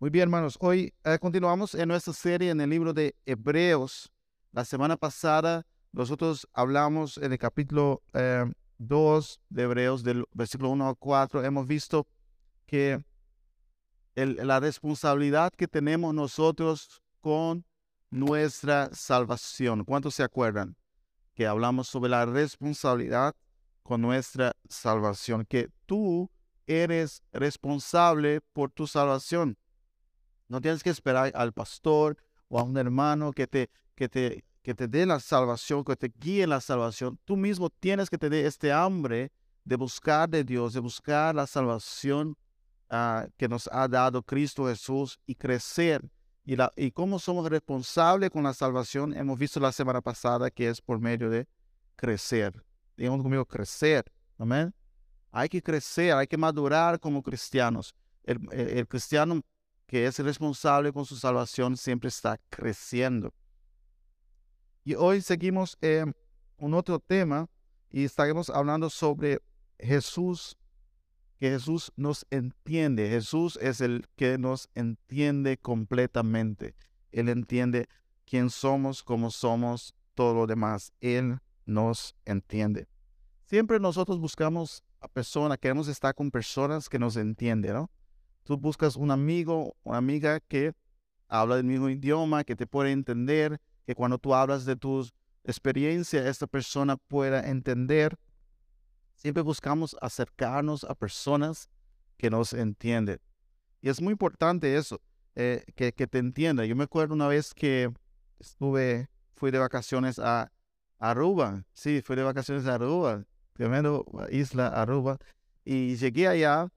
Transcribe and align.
Muy 0.00 0.08
bien, 0.08 0.22
hermanos. 0.22 0.56
Hoy 0.60 0.94
eh, 1.04 1.18
continuamos 1.18 1.74
en 1.74 1.88
nuestra 1.88 2.14
serie 2.14 2.48
en 2.48 2.58
el 2.62 2.70
libro 2.70 2.94
de 2.94 3.14
Hebreos. 3.26 4.10
La 4.50 4.64
semana 4.64 4.96
pasada 4.96 5.66
nosotros 5.92 6.48
hablamos 6.54 7.18
en 7.18 7.32
el 7.32 7.38
capítulo 7.38 8.02
2 8.14 8.14
eh, 8.14 9.42
de 9.50 9.62
Hebreos, 9.62 10.02
del 10.02 10.24
versículo 10.32 10.70
1 10.70 10.88
al 10.88 10.96
4. 10.96 11.44
Hemos 11.44 11.66
visto 11.66 12.06
que 12.64 13.04
la 14.14 14.58
responsabilidad 14.58 15.52
que 15.54 15.68
tenemos 15.68 16.14
nosotros 16.14 17.02
con 17.20 17.66
nuestra 18.08 18.88
salvación. 18.94 19.84
¿Cuántos 19.84 20.14
se 20.14 20.22
acuerdan? 20.22 20.78
Que 21.34 21.46
hablamos 21.46 21.88
sobre 21.88 22.08
la 22.08 22.24
responsabilidad 22.24 23.34
con 23.82 24.00
nuestra 24.00 24.56
salvación. 24.66 25.44
Que 25.44 25.68
tú 25.84 26.30
eres 26.66 27.22
responsable 27.34 28.40
por 28.54 28.70
tu 28.70 28.86
salvación. 28.86 29.58
No 30.50 30.60
tienes 30.60 30.82
que 30.82 30.90
esperar 30.90 31.30
al 31.36 31.52
pastor 31.52 32.16
o 32.48 32.58
a 32.58 32.64
un 32.64 32.76
hermano 32.76 33.32
que 33.32 33.46
te, 33.46 33.70
que 33.94 34.08
te, 34.08 34.44
que 34.62 34.74
te 34.74 34.88
dé 34.88 35.06
la 35.06 35.20
salvación, 35.20 35.84
que 35.84 35.94
te 35.94 36.12
guíe 36.18 36.44
la 36.44 36.60
salvación. 36.60 37.20
Tú 37.24 37.36
mismo 37.36 37.70
tienes 37.70 38.10
que 38.10 38.18
tener 38.18 38.44
este 38.44 38.72
hambre 38.72 39.30
de 39.64 39.76
buscar 39.76 40.28
de 40.28 40.42
Dios, 40.42 40.72
de 40.72 40.80
buscar 40.80 41.36
la 41.36 41.46
salvación 41.46 42.36
ah, 42.88 43.28
que 43.36 43.48
nos 43.48 43.68
ha 43.72 43.86
dado 43.86 44.24
Cristo 44.24 44.66
Jesús 44.66 45.20
y 45.24 45.36
crecer. 45.36 46.02
Y, 46.44 46.56
la, 46.56 46.72
y 46.74 46.90
cómo 46.90 47.20
somos 47.20 47.48
responsables 47.48 48.30
con 48.30 48.42
la 48.42 48.52
salvación, 48.52 49.16
hemos 49.16 49.38
visto 49.38 49.60
la 49.60 49.70
semana 49.70 50.00
pasada 50.00 50.50
que 50.50 50.68
es 50.68 50.82
por 50.82 50.98
medio 50.98 51.30
de 51.30 51.46
crecer. 51.94 52.60
Digamos 52.96 53.22
conmigo, 53.22 53.44
crecer. 53.44 54.10
Amén. 54.36 54.74
Hay 55.30 55.48
que 55.48 55.62
crecer, 55.62 56.12
hay 56.14 56.26
que 56.26 56.36
madurar 56.36 56.98
como 56.98 57.22
cristianos. 57.22 57.94
el 58.24 58.88
cristiano 58.88 59.42
que 59.90 60.06
es 60.06 60.16
responsable 60.20 60.92
con 60.92 61.04
su 61.04 61.16
salvación, 61.16 61.76
siempre 61.76 62.10
está 62.10 62.38
creciendo. 62.48 63.34
Y 64.84 64.94
hoy 64.94 65.20
seguimos 65.20 65.76
en 65.80 66.14
un 66.58 66.74
otro 66.74 67.00
tema 67.00 67.48
y 67.90 68.04
estaremos 68.04 68.50
hablando 68.50 68.88
sobre 68.88 69.40
Jesús, 69.80 70.56
que 71.40 71.50
Jesús 71.50 71.90
nos 71.96 72.24
entiende. 72.30 73.08
Jesús 73.08 73.58
es 73.60 73.80
el 73.80 74.06
que 74.14 74.38
nos 74.38 74.68
entiende 74.76 75.56
completamente. 75.56 76.76
Él 77.10 77.28
entiende 77.28 77.88
quién 78.24 78.48
somos, 78.48 79.02
cómo 79.02 79.32
somos, 79.32 79.92
todo 80.14 80.34
lo 80.34 80.46
demás. 80.46 80.92
Él 81.00 81.40
nos 81.66 82.14
entiende. 82.26 82.86
Siempre 83.42 83.80
nosotros 83.80 84.20
buscamos 84.20 84.84
a 85.00 85.08
personas, 85.08 85.58
queremos 85.58 85.88
estar 85.88 86.14
con 86.14 86.30
personas 86.30 86.88
que 86.88 87.00
nos 87.00 87.16
entienden, 87.16 87.72
¿no? 87.72 87.90
Tú 88.50 88.58
buscas 88.58 88.96
un 88.96 89.12
amigo, 89.12 89.76
una 89.84 89.98
amiga 89.98 90.40
que 90.40 90.72
habla 91.28 91.54
del 91.54 91.66
mismo 91.66 91.88
idioma, 91.88 92.42
que 92.42 92.56
te 92.56 92.66
puede 92.66 92.90
entender, 92.90 93.60
que 93.86 93.94
cuando 93.94 94.18
tú 94.18 94.34
hablas 94.34 94.64
de 94.64 94.74
tus 94.74 95.14
experiencias, 95.44 96.26
esta 96.26 96.48
persona 96.48 96.96
pueda 96.96 97.48
entender. 97.48 98.18
Siempre 99.14 99.44
buscamos 99.44 99.96
acercarnos 100.00 100.82
a 100.82 100.96
personas 100.96 101.70
que 102.16 102.28
nos 102.28 102.52
entienden. 102.52 103.20
Y 103.82 103.88
es 103.88 104.02
muy 104.02 104.10
importante 104.10 104.74
eso, 104.74 105.00
eh, 105.36 105.62
que, 105.76 105.92
que, 105.92 106.08
te 106.08 106.18
entienda. 106.18 106.64
Yo 106.64 106.74
me 106.74 106.82
acuerdo 106.82 107.14
una 107.14 107.28
vez 107.28 107.54
que 107.54 107.92
estuve, 108.40 109.10
fui 109.36 109.52
de 109.52 109.58
vacaciones 109.60 110.18
a 110.18 110.50
Aruba. 110.98 111.64
Sí, 111.72 112.02
fui 112.02 112.16
de 112.16 112.24
vacaciones 112.24 112.66
a 112.66 112.74
Aruba, 112.74 113.24
tremendo 113.52 114.04
isla 114.32 114.66
Aruba. 114.66 115.18
Y 115.64 115.94
llegué 115.94 116.26
allá 116.26 116.68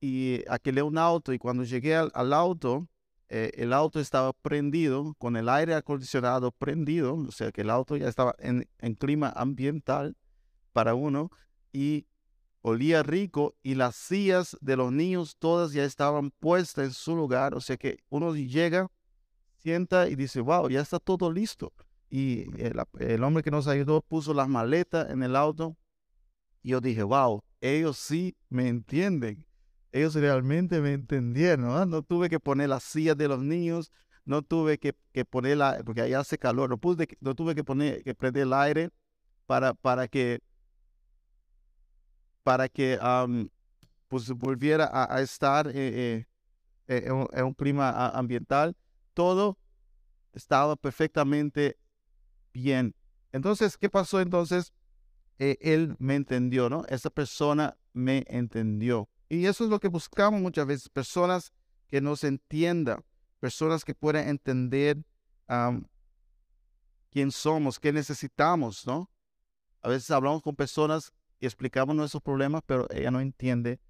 y 0.00 0.42
alquilé 0.48 0.82
un 0.82 0.98
auto 0.98 1.32
y 1.32 1.38
cuando 1.38 1.64
llegué 1.64 1.94
al, 1.94 2.32
auto, 2.32 2.88
eh, 3.28 3.52
el 3.54 3.72
auto 3.72 4.00
estaba 4.00 4.32
prendido, 4.32 5.14
con 5.18 5.36
el 5.36 5.48
aire 5.48 5.74
acondicionado 5.74 6.52
prendido, 6.52 7.14
o 7.14 7.32
sea 7.32 7.52
que 7.52 7.60
el 7.60 7.70
auto 7.70 7.96
ya 7.96 8.08
estaba 8.08 8.34
en, 8.38 8.66
clima 8.96 9.32
ambiental 9.36 10.16
para 10.72 10.94
uno 10.94 11.30
y 11.72 12.06
olía 12.62 13.02
rico 13.02 13.56
y 13.62 13.74
las 13.74 13.96
sillas 13.96 14.56
de 14.60 14.76
los 14.76 14.92
niños 14.92 15.36
todas 15.38 15.72
ya 15.72 15.84
estaban 15.84 16.30
puestas 16.30 16.86
en 16.86 16.92
su 16.92 17.14
lugar, 17.14 17.54
o 17.54 17.60
sea 17.60 17.76
que 17.76 17.98
uno 18.08 18.34
llega, 18.34 18.90
sienta 19.58 20.08
y 20.08 20.14
dice, 20.16 20.40
wow, 20.40 20.68
ya 20.68 20.80
está 20.80 20.98
todo 20.98 21.30
listo. 21.30 21.72
Y 22.08 22.42
el, 22.60 22.82
el 22.98 23.22
hombre 23.22 23.42
que 23.42 23.52
nos 23.52 23.68
ayudó 23.68 24.00
puso 24.00 24.34
las 24.34 24.48
maletas 24.48 25.10
en 25.10 25.22
el 25.22 25.36
auto 25.36 25.76
y 26.62 26.70
yo 26.70 26.80
dije, 26.80 27.02
wow, 27.02 27.42
ellos 27.60 27.98
sí 27.98 28.36
me 28.48 28.68
entienden 28.68 29.46
ellos 29.92 30.14
realmente 30.14 30.80
me 30.80 30.92
entendieron, 30.92 31.90
¿no? 31.90 32.02
tuve 32.02 32.28
que 32.28 32.40
poner 32.40 32.68
las 32.68 32.82
sillas 32.82 33.16
de 33.16 33.28
los 33.28 33.40
niños, 33.40 33.90
no 34.24 34.42
tuve 34.42 34.78
que, 34.78 34.94
que 35.12 35.24
poner 35.24 35.56
la, 35.56 35.82
porque 35.84 36.02
allá 36.02 36.20
hace 36.20 36.38
calor, 36.38 36.70
no, 36.70 36.78
pude, 36.78 37.08
no 37.20 37.34
tuve 37.34 37.54
que 37.54 37.64
poner, 37.64 38.02
que 38.02 38.14
prender 38.14 38.44
el 38.44 38.52
aire 38.52 38.90
para, 39.46 39.74
para 39.74 40.06
que, 40.06 40.40
para 42.42 42.68
que 42.68 42.98
pues 44.08 44.28
volviera 44.30 44.90
a, 44.92 45.20
estar 45.20 45.68
eh, 45.68 45.72
eh, 45.74 46.26
eh, 46.88 47.04
en, 47.32 47.44
un, 47.44 47.54
clima 47.54 48.08
ambiental. 48.10 48.76
Todo 49.14 49.56
estaba 50.32 50.76
perfectamente 50.76 51.76
bien. 52.52 52.94
Entonces, 53.32 53.76
¿qué 53.78 53.88
pasó 53.88 54.20
entonces? 54.20 54.72
él 55.38 55.96
me 55.98 56.16
entendió, 56.16 56.68
¿no? 56.68 56.84
Esa 56.88 57.08
persona 57.08 57.78
me 57.94 58.24
entendió. 58.28 59.08
Y 59.30 59.46
eso 59.46 59.62
es 59.62 59.70
lo 59.70 59.78
que 59.78 59.86
buscamos 59.86 60.40
muchas 60.40 60.66
veces, 60.66 60.88
personas 60.88 61.52
que 61.86 62.00
nos 62.00 62.24
entiendan, 62.24 63.04
personas 63.38 63.84
que 63.84 63.94
puedan 63.94 64.28
entender 64.28 64.98
quién 67.10 67.30
somos, 67.30 67.78
qué 67.78 67.92
necesitamos, 67.92 68.84
¿no? 68.88 69.08
A 69.82 69.88
veces 69.88 70.10
hablamos 70.10 70.42
con 70.42 70.56
personas 70.56 71.12
y 71.38 71.46
explicamos 71.46 71.94
nuestros 71.94 72.24
problemas, 72.24 72.62
pero 72.66 72.88
ella 72.90 73.12
no 73.12 73.20
entiende 73.20 73.80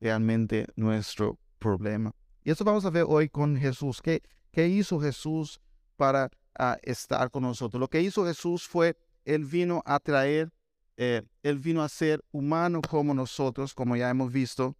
realmente 0.00 0.66
nuestro 0.76 1.38
problema. 1.58 2.12
Y 2.42 2.50
eso 2.50 2.64
vamos 2.64 2.86
a 2.86 2.90
ver 2.90 3.04
hoy 3.06 3.28
con 3.28 3.54
Jesús. 3.58 4.00
¿Qué, 4.00 4.22
qué 4.50 4.66
hizo 4.66 4.98
Jesús 4.98 5.60
para 5.96 6.30
ah, 6.58 6.78
estar 6.82 7.30
con 7.30 7.42
nosotros? 7.42 7.78
Lo 7.78 7.88
que 7.88 8.00
hizo 8.00 8.24
Jesús 8.24 8.66
fue, 8.66 8.96
Él 9.26 9.44
vino 9.44 9.82
a 9.84 10.00
traer, 10.00 10.50
eh, 10.96 11.22
Él 11.42 11.58
vino 11.58 11.82
a 11.82 11.88
ser 11.90 12.24
humano 12.32 12.80
como 12.80 13.12
nosotros, 13.12 13.74
como 13.74 13.94
ya 13.94 14.08
hemos 14.08 14.32
visto, 14.32 14.74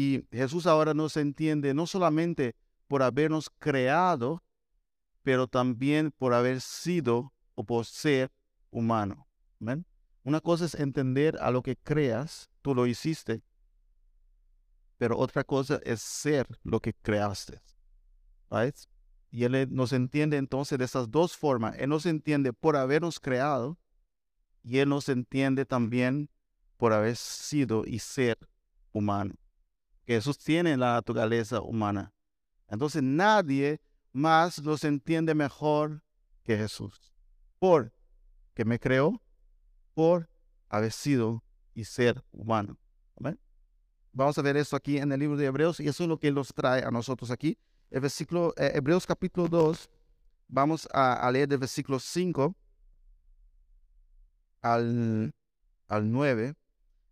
y 0.00 0.26
Jesús 0.32 0.66
ahora 0.66 0.94
nos 0.94 1.18
entiende 1.18 1.74
no 1.74 1.86
solamente 1.86 2.56
por 2.88 3.02
habernos 3.02 3.50
creado, 3.50 4.42
pero 5.22 5.46
también 5.46 6.10
por 6.10 6.32
haber 6.32 6.62
sido 6.62 7.34
o 7.54 7.64
por 7.64 7.84
ser 7.84 8.32
humano. 8.70 9.28
Una 10.22 10.40
cosa 10.40 10.64
es 10.64 10.74
entender 10.74 11.36
a 11.38 11.50
lo 11.50 11.62
que 11.62 11.76
creas, 11.76 12.48
tú 12.62 12.74
lo 12.74 12.86
hiciste, 12.86 13.42
pero 14.96 15.18
otra 15.18 15.44
cosa 15.44 15.78
es 15.84 16.00
ser 16.00 16.46
lo 16.62 16.80
que 16.80 16.94
creaste. 16.94 17.60
Y 19.30 19.44
Él 19.44 19.68
nos 19.70 19.92
entiende 19.92 20.38
entonces 20.38 20.78
de 20.78 20.86
esas 20.86 21.10
dos 21.10 21.36
formas. 21.36 21.76
Él 21.78 21.90
nos 21.90 22.06
entiende 22.06 22.54
por 22.54 22.74
habernos 22.74 23.20
creado 23.20 23.78
y 24.62 24.78
Él 24.78 24.88
nos 24.88 25.10
entiende 25.10 25.66
también 25.66 26.30
por 26.78 26.94
haber 26.94 27.16
sido 27.16 27.84
y 27.84 27.98
ser 27.98 28.38
humano. 28.92 29.34
Jesús 30.14 30.38
tiene 30.38 30.76
la 30.76 30.94
naturaleza 30.94 31.60
humana. 31.60 32.12
Entonces 32.68 33.02
nadie 33.02 33.80
más 34.12 34.58
los 34.58 34.84
entiende 34.84 35.34
mejor 35.34 36.02
que 36.42 36.56
Jesús. 36.56 37.12
Por 37.58 37.92
que 38.54 38.64
me 38.64 38.78
creó, 38.78 39.22
por 39.94 40.28
haber 40.68 40.92
sido 40.92 41.44
y 41.74 41.84
ser 41.84 42.22
humano. 42.32 42.76
Vamos 44.12 44.36
a 44.36 44.42
ver 44.42 44.56
esto 44.56 44.74
aquí 44.74 44.98
en 44.98 45.12
el 45.12 45.20
libro 45.20 45.36
de 45.36 45.46
Hebreos 45.46 45.78
y 45.78 45.86
eso 45.86 46.02
es 46.02 46.08
lo 46.08 46.18
que 46.18 46.32
nos 46.32 46.52
trae 46.52 46.82
a 46.82 46.90
nosotros 46.90 47.30
aquí. 47.30 47.56
El 47.90 48.00
versículo, 48.00 48.52
eh, 48.56 48.72
Hebreos 48.74 49.06
capítulo 49.06 49.46
2, 49.46 49.88
vamos 50.48 50.88
a, 50.92 51.30
leer 51.30 51.46
del 51.46 51.58
versículo 51.58 52.00
5 52.00 52.52
al, 54.62 55.32
al 55.86 56.10
9. 56.10 56.54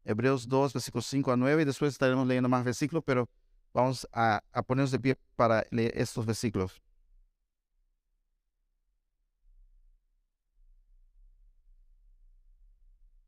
Hebreos 0.08 0.48
2, 0.48 0.72
versículos 0.72 1.04
5 1.06 1.32
a 1.32 1.36
9, 1.36 1.62
y 1.62 1.64
después 1.66 1.92
estaremos 1.92 2.26
leyendo 2.26 2.48
más 2.48 2.64
versículos, 2.64 3.04
pero 3.04 3.28
vamos 3.74 4.08
a, 4.10 4.42
ponernos 4.66 4.90
de 4.90 4.98
pie 4.98 5.18
para 5.36 5.66
leer 5.70 5.92
estos 5.94 6.24
versículos. 6.24 6.80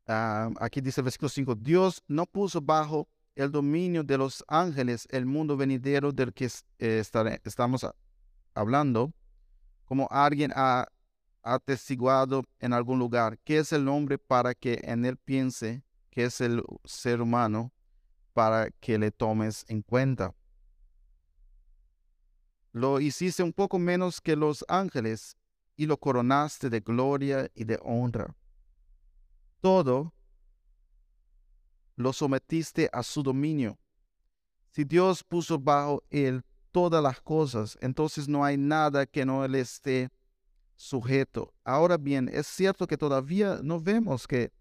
Ah, 0.07 0.49
aquí 0.59 0.81
dice 0.81 1.01
el 1.01 1.05
versículo 1.05 1.29
5, 1.29 1.55
Dios 1.55 2.03
no 2.07 2.25
puso 2.25 2.59
bajo 2.59 3.07
el 3.35 3.51
dominio 3.51 4.03
de 4.03 4.17
los 4.17 4.43
ángeles 4.47 5.07
el 5.11 5.27
mundo 5.27 5.55
venidero 5.55 6.11
del 6.11 6.33
que 6.33 6.49
eh, 6.79 7.03
estamos 7.43 7.85
hablando, 8.55 9.13
como 9.85 10.07
alguien 10.09 10.51
ha 10.55 10.87
atestiguado 11.43 12.43
en 12.59 12.73
algún 12.73 12.97
lugar, 12.97 13.37
que 13.43 13.59
es 13.59 13.71
el 13.71 13.87
hombre 13.87 14.17
para 14.17 14.55
que 14.55 14.81
en 14.81 15.05
él 15.05 15.17
piense 15.17 15.83
que 16.11 16.25
es 16.25 16.41
el 16.41 16.63
ser 16.85 17.21
humano 17.21 17.73
para 18.33 18.69
que 18.69 18.99
le 18.99 19.11
tomes 19.11 19.65
en 19.67 19.81
cuenta. 19.81 20.35
lo 22.73 23.01
hiciste 23.01 23.43
un 23.43 23.51
poco 23.51 23.77
menos 23.79 24.21
que 24.21 24.35
los 24.35 24.63
ángeles 24.69 25.35
y 25.75 25.87
lo 25.87 25.97
coronaste 25.97 26.69
de 26.69 26.79
gloria 26.79 27.49
y 27.53 27.65
de 27.65 27.77
honra. 27.83 28.35
Todo 29.59 30.13
lo 31.95 32.13
sometiste 32.13 32.89
a 32.93 33.03
su 33.03 33.23
dominio. 33.23 33.77
Si 34.69 34.85
Dios 34.85 35.23
puso 35.23 35.59
bajo 35.59 36.03
él 36.09 36.43
todas 36.71 37.03
las 37.03 37.19
cosas, 37.19 37.77
entonces 37.81 38.29
no 38.29 38.45
hay 38.45 38.57
nada 38.57 39.05
que 39.05 39.25
no 39.25 39.45
le 39.47 39.59
esté 39.59 40.09
sujeto. 40.75 41.53
Ahora 41.65 41.97
bien, 41.97 42.29
es 42.31 42.47
cierto 42.47 42.87
que 42.87 42.97
todavía 42.97 43.59
no 43.61 43.81
vemos 43.81 44.27
que 44.27 44.53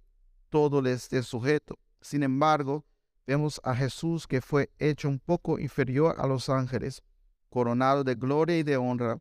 todo 0.50 0.82
le 0.82 0.93
esté 0.93 1.23
sujeto. 1.23 1.79
Sin 2.00 2.23
embargo, 2.23 2.85
vemos 3.26 3.61
a 3.64 3.75
Jesús 3.75 4.26
que 4.26 4.41
fue 4.41 4.70
hecho 4.79 5.08
un 5.08 5.19
poco 5.19 5.58
inferior 5.58 6.17
a 6.19 6.26
los 6.26 6.49
ángeles, 6.49 7.02
coronado 7.49 8.05
de 8.05 8.14
gloria 8.14 8.58
y 8.58 8.62
de 8.62 8.76
honra 8.76 9.19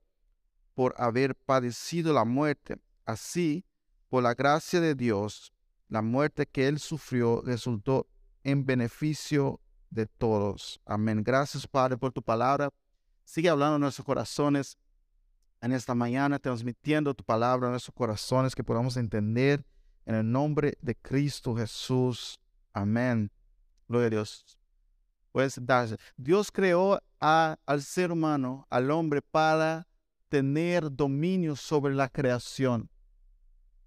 por 0.73 0.93
haber 0.97 1.35
padecido 1.35 2.13
la 2.13 2.25
muerte. 2.25 2.77
Así, 3.05 3.65
por 4.09 4.23
la 4.23 4.33
gracia 4.33 4.81
de 4.81 4.95
Dios, 4.95 5.53
la 5.87 6.01
muerte 6.01 6.45
que 6.45 6.67
él 6.67 6.79
sufrió 6.79 7.41
resultó 7.41 8.07
en 8.43 8.65
beneficio 8.65 9.59
de 9.89 10.05
todos. 10.05 10.79
Amén. 10.85 11.23
Gracias, 11.23 11.67
Padre, 11.67 11.97
por 11.97 12.11
tu 12.11 12.21
palabra. 12.21 12.69
Sigue 13.23 13.49
hablando 13.49 13.75
en 13.75 13.81
nuestros 13.81 14.05
corazones 14.05 14.77
en 15.61 15.73
esta 15.73 15.93
mañana, 15.93 16.39
transmitiendo 16.39 17.13
tu 17.13 17.23
palabra 17.23 17.67
en 17.67 17.71
nuestros 17.71 17.93
corazones, 17.93 18.55
que 18.55 18.63
podamos 18.63 18.97
entender 18.97 19.65
en 20.09 20.15
el 20.15 20.31
nombre 20.31 20.75
de 20.81 20.95
Cristo 20.95 21.55
Jesús. 21.55 22.39
Amén. 22.73 23.31
Gloria 23.87 24.07
a 24.07 24.09
Dios. 24.09 24.57
Pues 25.31 25.61
Dios 26.17 26.51
creó 26.51 26.99
al 27.19 27.81
ser 27.83 28.11
humano, 28.11 28.65
al 28.71 28.89
hombre, 28.89 29.21
para 29.21 29.87
tener 30.27 30.91
dominio 30.91 31.55
sobre 31.55 31.93
la 31.93 32.09
creación. 32.09 32.89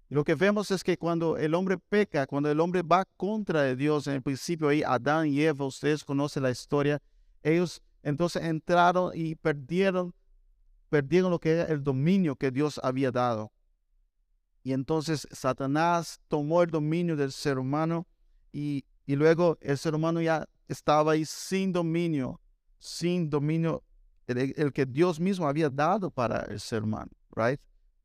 lo 0.07 0.23
que 0.23 0.35
vemos 0.35 0.71
es 0.71 0.81
que 0.81 0.97
cuando 0.97 1.35
el 1.37 1.53
hombre 1.55 1.77
peca, 1.77 2.25
cuando 2.25 2.49
el 2.49 2.59
hombre 2.61 2.83
va 2.83 3.03
contra 3.17 3.63
de 3.63 3.75
Dios, 3.75 4.07
en 4.07 4.13
el 4.13 4.21
principio 4.21 4.69
ahí 4.69 4.81
Adán 4.81 5.27
y 5.27 5.41
Eva, 5.41 5.65
ustedes 5.65 6.05
conocen 6.05 6.43
la 6.43 6.51
historia, 6.51 7.01
ellos 7.41 7.81
entonces 8.01 8.43
entraron 8.43 9.11
y 9.13 9.35
perdieron, 9.35 10.13
perdieron 10.87 11.31
lo 11.31 11.39
que 11.39 11.51
era 11.51 11.63
el 11.65 11.83
dominio 11.83 12.37
que 12.37 12.49
Dios 12.49 12.79
había 12.81 13.11
dado. 13.11 13.51
Y 14.63 14.73
entonces 14.73 15.27
Satanás 15.31 16.21
tomó 16.27 16.63
el 16.63 16.69
dominio 16.69 17.15
del 17.15 17.31
ser 17.31 17.59
humano 17.59 18.07
y, 18.51 18.85
y 19.05 19.15
luego 19.15 19.57
el 19.61 19.77
ser 19.77 19.93
humano 19.93 20.21
ya 20.21 20.47
estaba 20.67 21.13
ahí 21.13 21.25
sin 21.25 21.73
dominio, 21.73 22.39
sin 22.79 23.29
dominio, 23.29 23.83
el, 24.27 24.71
que 24.73 24.85
Dios 24.85 25.19
mismo 25.19 25.47
había 25.47 25.69
dado 25.69 26.09
para 26.09 26.41
el 26.43 26.59
ser 26.59 26.83
humano, 26.83 27.11
right? 27.35 27.59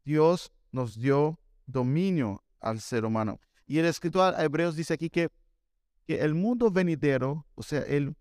Dios 0.05 0.53
nos 0.73 0.99
dio 0.99 1.39
dominio 1.67 2.43
al 2.61 2.81
ser 2.81 3.05
humano. 3.05 3.41
Y 3.67 3.79
el 3.79 3.87
escritor 3.87 4.35
a 4.35 4.45
Hebreos 4.45 4.75
dice 4.75 4.95
aquí 4.95 5.11
que, 5.11 5.29
que 6.07 6.21
el 6.21 6.35
mundo 6.35 6.71
venidero, 6.71 7.47
o 7.55 7.63
sea, 7.63 7.83
el, 7.83 8.17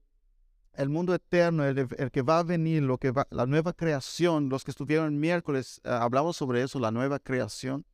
el 0.74 0.90
mundo 0.90 1.14
eterno, 1.14 1.66
el, 1.66 2.12
que 2.12 2.22
va 2.22 2.40
a 2.40 2.44
venir, 2.44 2.84
lo 2.84 2.98
que 2.98 3.12
va, 3.12 3.28
la 3.32 3.46
nueva 3.46 3.74
creación, 3.74 4.50
los 4.50 4.64
que 4.64 4.72
estuvieron 4.72 5.08
el 5.08 5.20
miércoles, 5.20 5.82
eh, 5.84 5.90
hablamos 5.90 6.38
sobre 6.38 6.62
eso, 6.62 6.80
la 6.80 6.92
nueva 6.92 7.20
creación. 7.20 7.86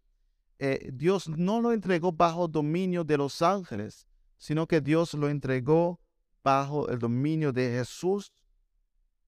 Eh, 0.65 0.91
Dios 0.93 1.27
no 1.27 1.59
lo 1.59 1.73
entregó 1.73 2.13
bajo 2.13 2.47
dominio 2.47 3.03
de 3.03 3.17
los 3.17 3.41
ángeles, 3.41 4.07
sino 4.37 4.65
que 4.65 4.79
Dios 4.79 5.13
lo 5.13 5.27
entregó 5.27 5.99
bajo 6.41 6.87
el 6.87 6.99
dominio 6.99 7.51
de 7.51 7.69
Jesús, 7.69 8.31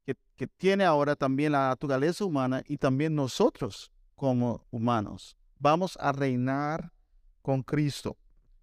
que, 0.06 0.16
que 0.38 0.48
tiene 0.48 0.86
ahora 0.86 1.14
también 1.14 1.52
la 1.52 1.68
naturaleza 1.68 2.24
humana 2.24 2.64
y 2.66 2.78
también 2.78 3.16
nosotros 3.16 3.92
como 4.16 4.66
humanos. 4.72 5.36
Vamos 5.60 5.98
a 6.00 6.14
reinar 6.14 6.94
con 7.42 7.64
Cristo 7.64 8.16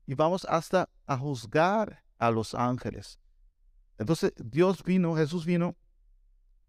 y 0.06 0.14
vamos 0.14 0.46
hasta 0.48 0.88
a 1.04 1.18
juzgar 1.18 2.02
a 2.16 2.30
los 2.30 2.54
ángeles. 2.54 3.18
Entonces 3.98 4.32
Dios 4.42 4.82
vino, 4.82 5.14
Jesús 5.14 5.44
vino 5.44 5.76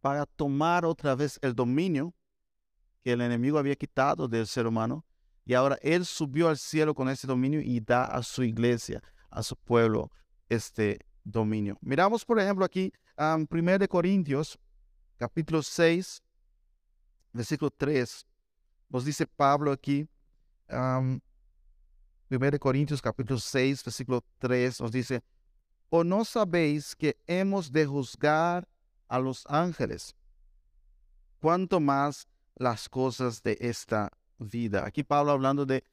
para 0.01 0.25
tomar 0.25 0.83
otra 0.83 1.15
vez 1.15 1.39
el 1.41 1.55
dominio 1.55 2.13
que 3.05 3.13
el 3.13 3.21
enemigo 3.21 3.57
había 3.57 3.77
quitado 3.77 4.27
del 4.27 4.47
ser 4.47 4.67
humano 4.67 5.05
y 5.45 5.53
ahora 5.53 5.77
Él 5.81 6.05
subió 6.05 6.49
al 6.49 6.57
cielo 6.57 6.93
con 6.93 7.09
ese 7.09 7.27
dominio 7.27 7.61
y 7.61 7.79
da 7.79 8.05
a 8.05 8.23
su 8.23 8.43
iglesia, 8.43 9.01
a 9.29 9.43
su 9.43 9.55
pueblo, 9.55 10.11
este 10.49 10.99
dominio. 11.23 11.77
Miramos, 11.81 12.23
por 12.23 12.39
ejemplo, 12.39 12.63
aquí 12.65 12.91
um, 13.17 13.45
1 13.49 13.87
Corintios, 13.87 14.57
capítulo 15.17 15.61
6, 15.61 16.21
versículo 17.33 17.71
3. 17.71 18.25
Nos 18.89 19.05
dice 19.05 19.25
Pablo 19.25 19.71
aquí, 19.71 20.07
um, 20.69 21.19
1 22.29 22.59
Corintios, 22.59 23.01
capítulo 23.01 23.39
6, 23.39 23.83
versículo 23.83 24.23
3, 24.39 24.81
nos 24.81 24.91
dice, 24.91 25.23
¿o 25.89 26.03
no 26.03 26.23
sabéis 26.23 26.95
que 26.95 27.17
hemos 27.27 27.71
de 27.71 27.85
juzgar 27.85 28.67
a 29.07 29.19
los 29.19 29.45
ángeles? 29.47 30.15
Cuanto 31.39 31.79
más 31.79 32.27
las 32.55 32.87
cosas 32.87 33.43
de 33.43 33.57
esta 33.59 34.09
vida. 34.43 34.85
Aquí 34.85 35.03
Pablo 35.03 35.31
hablando 35.31 35.65
de 35.65 35.83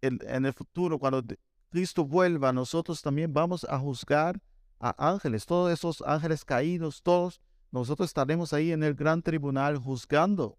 en 0.00 0.44
el 0.44 0.52
futuro, 0.52 0.98
cuando 0.98 1.22
Cristo 1.70 2.04
vuelva, 2.04 2.52
nosotros 2.52 3.00
también 3.02 3.32
vamos 3.32 3.64
a 3.64 3.78
juzgar 3.78 4.40
a 4.78 4.94
ángeles, 5.10 5.46
todos 5.46 5.72
esos 5.72 6.02
ángeles 6.06 6.44
caídos, 6.44 7.02
todos, 7.02 7.40
nosotros 7.70 8.10
estaremos 8.10 8.52
ahí 8.52 8.70
en 8.70 8.82
el 8.82 8.94
gran 8.94 9.22
tribunal 9.22 9.78
juzgando 9.78 10.58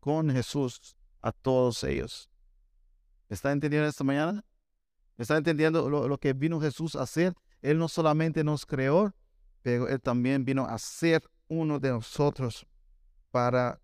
con 0.00 0.30
Jesús 0.30 0.96
a 1.20 1.32
todos 1.32 1.84
ellos. 1.84 2.28
¿Está 3.28 3.52
entendiendo 3.52 3.88
esta 3.88 4.04
mañana? 4.04 4.44
¿Está 5.16 5.36
entendiendo 5.36 5.88
lo, 5.88 6.18
que 6.18 6.32
vino 6.32 6.60
Jesús 6.60 6.96
a 6.96 7.02
hacer? 7.02 7.34
Él 7.62 7.78
no 7.78 7.88
solamente 7.88 8.44
nos 8.44 8.66
creó, 8.66 9.14
pero 9.62 9.88
Él 9.88 10.00
también 10.00 10.44
vino 10.44 10.66
a 10.66 10.76
ser 10.78 11.22
uno 11.48 11.78
de 11.78 11.90
nosotros 11.90 12.66
para 13.30 13.80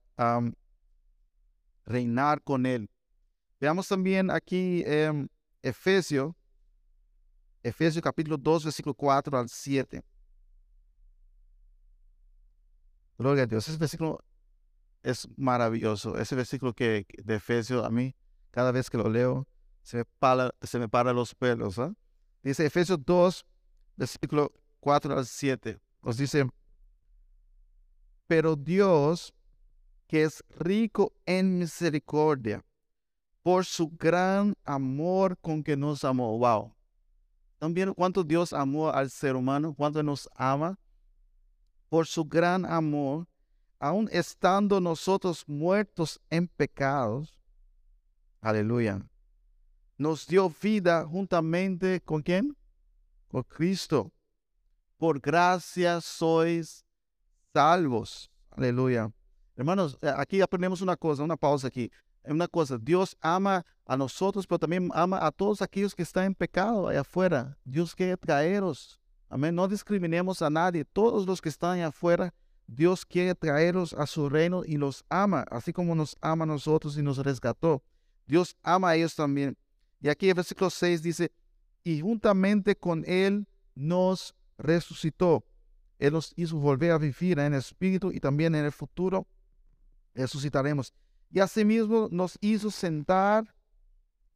reinar 1.88 2.43
con 2.43 2.67
Él. 2.67 2.88
Veamos 3.61 3.88
también 3.88 4.31
aquí 4.31 4.85
en 4.87 5.31
Efesios, 5.62 6.35
Efesios 7.62 8.02
capítulo 8.02 8.37
2, 8.37 8.64
versículo 8.64 8.94
4 8.94 9.37
al 9.37 9.49
7. 9.49 10.02
Gloria 13.19 13.43
a 13.43 13.46
Dios. 13.46 13.69
Ese 13.69 13.79
versículo 13.79 14.20
es 15.02 15.29
maravilloso. 15.37 16.16
Ese 16.16 16.37
versículo 16.37 16.73
que 16.73 17.04
de 17.25 17.35
Efesios 17.35 17.85
a 17.85 17.90
mí, 17.90 18.14
cada 18.52 18.71
vez 18.71 18.88
que 18.88 18.97
lo 18.97 19.09
leo, 19.09 19.49
se 19.83 19.99
me 19.99 20.04
para, 20.04 20.54
se 20.62 20.78
me 20.78 20.88
para 20.88 21.12
los 21.12 21.35
pelos. 21.35 21.78
¿ah? 21.80 21.92
Dice 22.45 22.64
Efesios 22.64 23.04
2, 23.04 23.45
versículo 23.97 24.52
4 24.80 25.18
al 25.18 25.26
7. 25.26 25.80
Nos 26.02 26.16
dice, 26.16 26.49
pero 28.28 28.54
Dios 28.54 29.35
que 30.09 30.23
es 30.25 30.43
rico 30.59 31.12
en 31.27 31.59
misericordia, 31.59 32.65
por 33.43 33.65
su 33.65 33.88
gran 33.91 34.55
amor 34.65 35.38
con 35.38 35.62
que 35.62 35.77
nos 35.77 36.03
amó. 36.03 36.37
Wow. 36.38 36.75
También 37.59 37.93
cuánto 37.95 38.25
Dios 38.25 38.53
amó 38.53 38.91
al 38.91 39.11
ser 39.11 39.37
humano, 39.37 39.75
cuánto 39.75 40.03
nos 40.03 40.29
ama. 40.35 40.79
Por 41.88 42.07
su 42.07 42.25
gran 42.25 42.65
amor, 42.67 43.27
aun 43.79 44.09
estando 44.11 44.81
nosotros 44.81 45.45
muertos 45.47 46.21
en 46.31 46.49
pecados. 46.49 47.38
Aleluya. 48.41 49.07
Nos 49.97 50.27
dio 50.27 50.50
vida 50.62 51.05
juntamente 51.05 52.00
con 52.00 52.23
quién? 52.23 52.57
Con 53.29 53.43
Cristo. 53.43 54.12
Por 54.97 55.21
gracia 55.21 56.00
sois 56.00 56.85
salvos. 57.53 58.31
Aleluya. 58.50 59.12
Hermanos, 59.59 59.99
eh, 60.03 60.12
aquí 60.17 60.41
aprendemos 60.41 60.83
una 60.83 60.97
cosa, 60.97 61.25
una 61.25 61.37
pausa 61.37 61.67
aquí. 61.67 61.91
Una 62.23 62.47
cosa, 62.47 62.79
Dios 62.79 63.17
ama 63.21 63.67
a 63.85 63.97
nosotros, 63.97 64.47
pero 64.47 64.61
también 64.61 64.88
ama 64.95 65.19
a 65.21 65.33
todos 65.33 65.62
aquellos 65.62 65.97
que 65.97 66.05
están 66.05 66.27
en 66.27 66.35
pecado 66.37 66.87
allá 66.87 67.00
afuera. 67.00 67.59
Dios 67.65 67.93
quiere 67.93 68.17
traeros. 68.17 69.00
Amén. 69.29 69.57
No 69.57 69.67
discriminemos 69.67 70.43
a 70.43 70.49
nadie. 70.49 70.85
Todos 70.85 71.27
los 71.27 71.41
que 71.41 71.49
están 71.49 71.73
allá 71.73 71.88
afuera, 71.88 72.33
Dios 72.69 73.05
quiere 73.05 73.35
traerlos 73.35 73.95
a 73.95 74.07
su 74.07 74.29
reino 74.29 74.62
y 74.65 74.77
los 74.77 75.05
ama, 75.09 75.45
así 75.50 75.73
como 75.73 75.97
nos 75.97 76.17
ama 76.21 76.45
a 76.45 76.47
nosotros 76.47 76.97
y 76.97 77.03
nos 77.03 77.19
rescató. 77.19 77.83
Dios 78.29 78.57
ama 78.62 78.91
a 78.91 78.95
ellos 78.95 79.17
también. 79.17 79.59
Y 80.00 80.09
aquí 80.09 80.29
el 80.29 80.35
versículo 80.35 80.71
6 80.71 81.03
dice, 81.03 81.33
y 81.83 82.00
juntamente 82.00 82.77
con 82.77 83.03
Él 83.09 83.49
nos 83.75 84.37
resucitó. 84.57 85.45
Él 85.99 86.12
nos 86.12 86.33
hizo 86.37 86.59
volver 86.59 86.93
a 86.93 86.99
vivir 86.99 87.41
en 87.41 87.55
el 87.55 87.59
espíritu 87.59 88.12
y 88.12 88.21
también 88.21 88.55
en 88.55 88.65
el 88.65 88.71
futuro 88.71 89.27
resucitaremos. 90.15 90.93
Y 91.31 91.41
asimismo 91.41 92.09
nos 92.11 92.38
hizo 92.41 92.71
sentar 92.71 93.55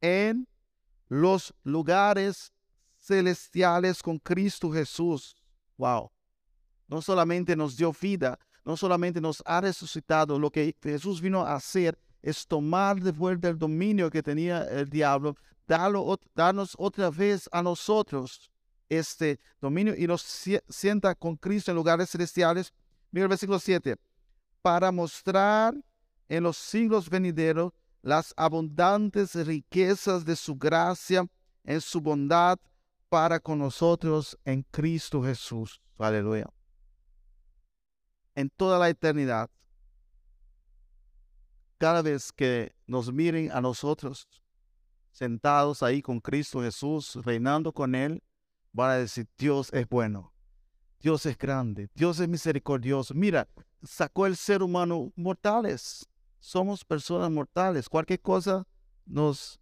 en 0.01 0.47
los 1.09 1.55
lugares 1.63 2.53
celestiales 2.99 4.03
con 4.03 4.19
Cristo 4.19 4.71
Jesús. 4.71 5.35
Wow. 5.77 6.11
No 6.89 7.03
solamente 7.03 7.57
nos 7.57 7.77
dio 7.77 7.93
vida, 7.93 8.39
no 8.65 8.77
solamente 8.77 9.21
nos 9.21 9.43
ha 9.47 9.61
resucitado, 9.61 10.39
lo 10.39 10.51
que 10.51 10.77
Jesús 10.83 11.21
vino 11.21 11.41
a 11.43 11.55
hacer 11.55 11.99
es 12.21 12.47
tomar 12.47 13.01
de 13.01 13.11
vuelta 13.11 13.49
el 13.49 13.59
dominio 13.59 14.11
que 14.11 14.23
tenía 14.23 14.65
el 14.65 14.89
diablo, 14.89 15.37
darlo, 15.67 16.19
darnos 16.35 16.75
otra 16.79 17.11
vez 17.11 17.49
a 17.51 17.63
nosotros 17.63 18.51
este 18.89 19.41
dominio 19.61 19.95
y 19.97 20.07
nos 20.07 20.23
sienta 20.69 21.15
con 21.15 21.37
Cristo 21.37 21.71
en 21.71 21.77
lugares 21.77 22.11
celestiales. 22.11 22.73
Mira 23.11 23.25
el 23.25 23.29
versículo 23.29 23.59
7. 23.59 23.97
Para 24.63 24.93
mostrar 24.93 25.75
en 26.29 26.45
los 26.45 26.57
siglos 26.57 27.11
venideros 27.11 27.73
las 28.01 28.33
abundantes 28.37 29.35
riquezas 29.47 30.25
de 30.25 30.37
su 30.37 30.57
gracia 30.57 31.27
en 31.65 31.81
su 31.81 32.01
bondad 32.01 32.59
para 33.09 33.39
con 33.39 33.59
nosotros 33.59 34.39
en 34.45 34.63
Cristo 34.71 35.23
Jesús. 35.23 35.81
Aleluya. 35.99 36.47
En 38.35 38.49
toda 38.49 38.79
la 38.79 38.89
eternidad, 38.89 39.51
cada 41.79 42.01
vez 42.01 42.33
que 42.33 42.75
nos 42.87 43.13
miren 43.13 43.53
a 43.53 43.61
nosotros 43.61 44.27
sentados 45.11 45.83
ahí 45.83 46.01
con 46.01 46.21
Cristo 46.21 46.63
Jesús, 46.63 47.19
reinando 47.25 47.73
con 47.73 47.95
Él, 47.95 48.23
van 48.73 48.91
a 48.91 48.95
decir, 48.95 49.29
Dios 49.37 49.71
es 49.73 49.87
bueno, 49.89 50.33
Dios 50.99 51.27
es 51.27 51.37
grande, 51.37 51.91
Dios 51.95 52.19
es 52.19 52.29
misericordioso. 52.29 53.13
Mira, 53.15 53.49
sacó 53.83 54.27
el 54.27 54.37
ser 54.37 54.63
humano 54.63 55.13
mortales. 55.17 56.09
Somos 56.39 56.85
personas 56.85 57.31
mortales. 57.31 57.89
Cualquier 57.89 58.21
cosa 58.21 58.67
nos, 59.05 59.61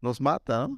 nos 0.00 0.20
mata, 0.20 0.68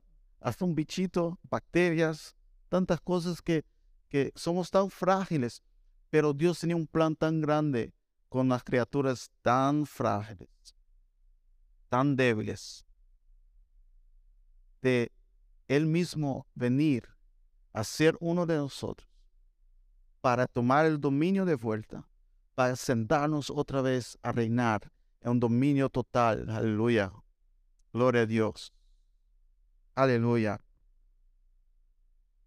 hasta 0.41 0.65
un 0.65 0.75
bichito, 0.75 1.39
bacterias, 1.43 2.35
tantas 2.69 3.01
cosas 3.01 3.43
que, 3.43 3.65
que 4.09 4.33
somos 4.35 4.71
tan 4.71 4.91
frágiles. 4.91 5.63
Pero 6.11 6.33
Dios 6.33 6.61
tenía 6.61 6.77
un 6.77 6.87
plan 6.87 7.17
tan 7.17 7.41
grande 7.41 7.93
con 8.29 8.49
las 8.49 8.65
criaturas 8.65 9.31
tan 9.43 9.87
frágiles, 9.87 10.49
tan 11.89 12.17
débiles, 12.17 12.85
de 14.83 15.13
Él 15.69 15.87
mismo 15.87 16.47
venir 16.55 17.09
a 17.73 17.85
ser 17.85 18.17
uno 18.21 18.45
de 18.45 18.57
nosotros 18.57 19.09
para 20.21 20.47
tomar 20.47 20.87
el 20.87 21.01
dominio 21.01 21.45
de 21.45 21.55
vuelta, 21.55 22.09
para 22.55 22.77
sentarnos 22.77 23.51
otra 23.51 23.83
vez 23.83 24.19
a 24.23 24.33
reinar 24.33 24.91
en 25.21 25.33
un 25.33 25.41
dominio 25.41 25.89
total. 25.89 26.49
Aleluya. 26.51 27.13
Gloria 27.93 28.23
a 28.23 28.27
Dios. 28.27 28.73
Aleluya. 29.95 30.61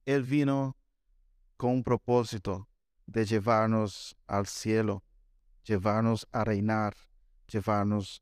Él 0.06 0.24
vino 0.24 0.78
con 1.58 1.72
un 1.72 1.84
propósito 1.84 2.70
de 3.06 3.26
llevarnos 3.26 4.16
al 4.28 4.48
cielo, 4.48 5.04
llevarnos 5.64 6.28
a 6.32 6.44
reinar, 6.44 6.96
llevarnos 7.48 8.22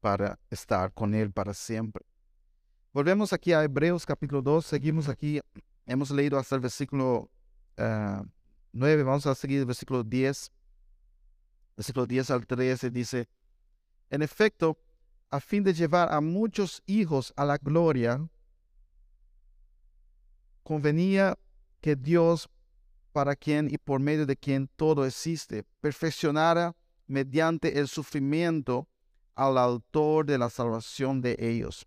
para 0.00 0.38
estar 0.50 0.92
con 0.92 1.14
Él 1.14 1.32
para 1.32 1.54
siempre. 1.54 2.04
Volvemos 2.92 3.32
aquí 3.32 3.52
a 3.52 3.62
Hebreos 3.62 4.04
capítulo 4.04 4.42
2, 4.42 4.66
seguimos 4.66 5.08
aquí 5.08 5.40
Hemos 5.86 6.10
leído 6.10 6.38
hasta 6.38 6.54
el 6.54 6.60
versículo 6.60 7.30
9, 7.76 9.02
ah, 9.02 9.04
vamos 9.04 9.26
a 9.26 9.34
seguir 9.34 9.60
el 9.60 9.66
versículo 9.66 10.04
10. 10.04 10.50
Versículo 11.82 12.06
10 12.06 12.30
al 12.30 12.46
13 12.46 12.90
dice, 12.90 13.28
en 14.08 14.22
efecto, 14.22 14.78
a 15.32 15.40
fin 15.40 15.64
de 15.64 15.74
llevar 15.74 16.12
a 16.12 16.20
muchos 16.20 16.80
hijos 16.86 17.32
a 17.34 17.44
la 17.44 17.58
gloria, 17.58 18.24
convenía 20.62 21.36
que 21.80 21.96
Dios, 21.96 22.48
para 23.10 23.34
quien 23.34 23.68
y 23.68 23.78
por 23.78 23.98
medio 23.98 24.26
de 24.26 24.36
quien 24.36 24.68
todo 24.76 25.04
existe, 25.04 25.64
perfeccionara 25.80 26.76
mediante 27.08 27.76
el 27.80 27.88
sufrimiento 27.88 28.86
al 29.34 29.58
autor 29.58 30.24
de 30.24 30.38
la 30.38 30.50
salvación 30.50 31.20
de 31.20 31.34
ellos. 31.40 31.84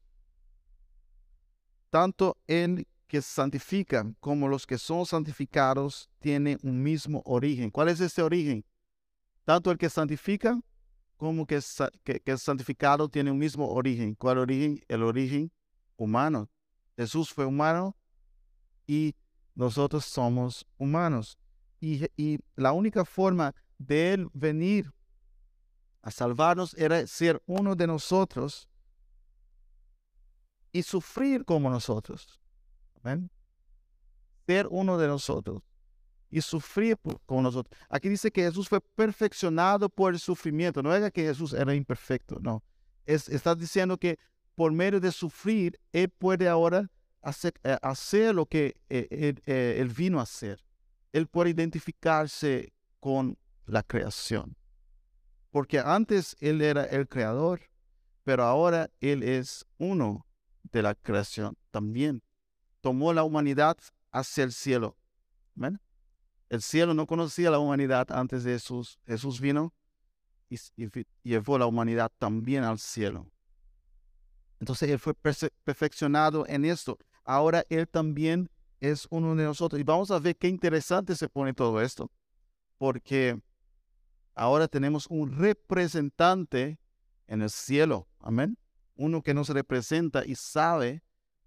Tanto 1.90 2.36
en 2.48 2.86
que 3.08 3.22
santifican 3.22 4.18
como 4.20 4.50
los 4.50 4.68
que 4.68 4.78
son 4.78 5.06
santificados 5.06 6.10
tienen 6.20 6.60
un 6.64 6.84
mismo 6.84 7.22
origen. 7.24 7.72
¿Cuál 7.72 7.88
es 7.88 8.02
ese 8.02 8.22
origen? 8.22 8.66
Tanto 9.46 9.72
el 9.72 9.78
que 9.78 9.90
santifica 9.90 10.60
como 11.18 11.46
que, 11.46 11.62
que, 12.04 12.20
que 12.20 12.38
santificado 12.38 13.08
tiene 13.08 13.32
un 13.32 13.38
mismo 13.38 13.70
origen. 13.70 14.16
¿Cuál 14.16 14.40
origen? 14.40 14.84
El 14.88 15.04
origen 15.04 15.52
humano. 15.96 16.50
Jesús 16.98 17.30
fue 17.30 17.46
humano 17.46 17.96
y 18.88 19.16
nosotros 19.54 20.04
somos 20.06 20.66
humanos. 20.78 21.38
Y, 21.80 22.40
la 22.56 22.72
única 22.72 23.06
forma 23.06 23.54
de 23.78 24.14
Él 24.14 24.28
venir 24.34 24.92
a 26.02 26.10
salvarnos 26.10 26.74
era 26.76 27.06
ser 27.06 27.42
uno 27.46 27.76
de 27.76 27.86
nosotros 27.86 28.68
y 30.72 30.82
sufrir 30.82 31.46
como 31.46 31.70
nosotros. 31.70 32.42
Ser 34.48 34.68
uno 34.72 34.98
de 34.98 35.08
nosotros 35.08 35.62
y 36.36 36.42
sufrir 36.42 36.98
con 37.26 37.44
nosotros. 37.44 37.80
Aquí 37.88 38.10
dice 38.10 38.30
que 38.30 38.44
Jesús 38.44 38.68
fue 38.68 38.82
perfeccionado 38.82 39.88
por 39.88 40.14
el 40.14 40.20
sufrimiento. 40.20 40.84
No 40.84 40.94
es 40.94 41.10
que 41.14 41.24
Jesús 41.24 41.54
era 41.54 41.74
imperfecto, 41.74 42.40
no. 42.42 42.62
Es, 43.06 43.30
está 43.30 43.56
diciendo 43.56 43.98
que 43.98 44.20
por 44.54 44.74
medio 44.74 45.00
de 45.00 45.14
sufrir, 45.14 45.80
Él 45.94 46.10
puede 46.10 46.50
ahora 46.50 46.92
hacer, 47.22 47.54
eh, 47.64 47.78
hacer 47.82 48.36
lo 48.36 48.46
que 48.48 48.76
eh, 48.90 49.08
eh, 49.46 49.76
él, 49.80 49.88
vino 49.88 50.20
a 50.20 50.24
hacer. 50.24 50.62
Él 51.14 51.28
puede 51.28 51.52
identificarse 51.52 52.74
con 53.00 53.38
la 53.66 53.82
creación. 53.82 54.58
Porque 55.52 55.80
antes 55.80 56.36
Él 56.42 56.62
era 56.62 56.84
el 56.84 57.08
creador, 57.08 57.62
pero 58.26 58.44
ahora 58.44 58.90
Él 59.00 59.24
es 59.24 59.66
uno 59.78 60.26
de 60.64 60.82
la 60.82 60.96
creación 60.96 61.56
también 61.72 62.22
tomó 62.82 63.14
la 63.14 63.24
humanidad 63.24 63.78
hacia 64.12 64.44
el 64.44 64.52
cielo. 64.52 64.98
El 66.50 66.62
cielo 66.62 66.94
no 66.94 67.08
conocía 67.08 67.50
la 67.50 67.60
humanidad 67.60 68.12
antes 68.12 68.44
de 68.44 68.54
Jesús. 68.54 69.00
Jesús 69.06 69.40
vino 69.40 69.74
y, 70.50 70.58
llevó 71.24 71.58
la 71.58 71.66
humanidad 71.66 72.12
también 72.18 72.64
al 72.64 72.80
cielo. 72.80 73.28
Entonces 74.60 74.90
Él 74.90 75.00
fue 75.00 75.14
perfeccionado 75.14 76.46
en 76.48 76.66
esto. 76.66 76.98
Ahora 77.24 77.66
Él 77.70 77.88
también 77.88 78.50
es 78.80 79.08
uno 79.10 79.36
de 79.36 79.44
nosotros. 79.44 79.80
Y 79.80 79.84
vamos 79.84 80.12
a 80.12 80.20
ver 80.20 80.36
qué 80.38 80.48
interesante 80.48 81.16
se 81.16 81.28
pone 81.28 81.54
todo 81.54 81.82
esto. 81.82 82.12
Porque 82.78 83.40
ahora 84.34 84.68
tenemos 84.68 85.08
un 85.08 85.36
representante 85.38 86.80
en 87.28 87.42
el 87.42 87.50
cielo. 87.50 88.08
Amén. 88.20 88.58
Uno 88.96 89.22
que 89.22 89.34
nos 89.34 89.50
representa 89.50 90.26
y 90.26 90.36
sabe 90.36 91.04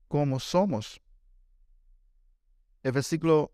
cómo 0.09 0.41
somos 0.41 1.01
el 2.83 2.93
versículo 2.93 3.53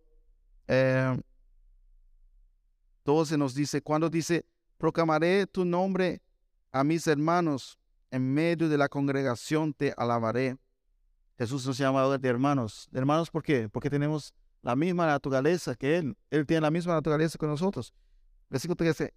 12 3.04 3.34
eh, 3.34 3.38
nos 3.38 3.54
dice, 3.54 3.82
cuando 3.82 4.08
dice, 4.08 4.46
proclamaré 4.78 5.46
tu 5.46 5.64
nombre 5.64 6.23
a 6.73 6.82
mis 6.84 7.06
hermanos, 7.06 7.78
en 8.11 8.32
medio 8.32 8.68
de 8.68 8.78
la 8.78 8.88
congregación 8.88 9.73
te 9.75 9.92
alabaré. 9.96 10.56
Jesús 11.37 11.66
nos 11.66 11.78
llama 11.78 12.16
de 12.16 12.28
hermanos. 12.28 12.88
¿De 12.90 12.99
hermanos 13.00 13.30
por 13.30 13.42
qué? 13.42 13.68
Porque 13.68 13.90
tenemos 13.90 14.32
la 14.62 14.76
misma 14.76 15.06
naturaleza 15.06 15.75
que 15.75 15.99
Él. 15.99 16.16
Él 16.30 16.46
tiene 16.46 16.62
la 16.62 16.70
misma 16.70 16.94
naturaleza 16.94 17.38
que 17.38 17.46
nosotros. 17.46 17.92
Versículo 18.49 18.76
13. 18.76 19.12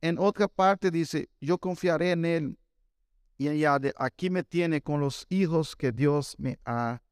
En 0.00 0.18
otra 0.18 0.46
parte 0.48 0.90
dice, 0.90 1.28
yo 1.40 1.58
confiaré 1.58 2.12
en 2.12 2.24
Él 2.24 2.58
y 3.38 3.48
allá 3.48 3.78
de 3.78 3.92
aquí 3.96 4.30
me 4.30 4.42
tiene 4.44 4.80
con 4.80 5.00
los 5.00 5.26
hijos 5.28 5.76
que 5.76 5.92
Dios 5.92 6.36
me 6.38 6.58
ha 6.64 7.02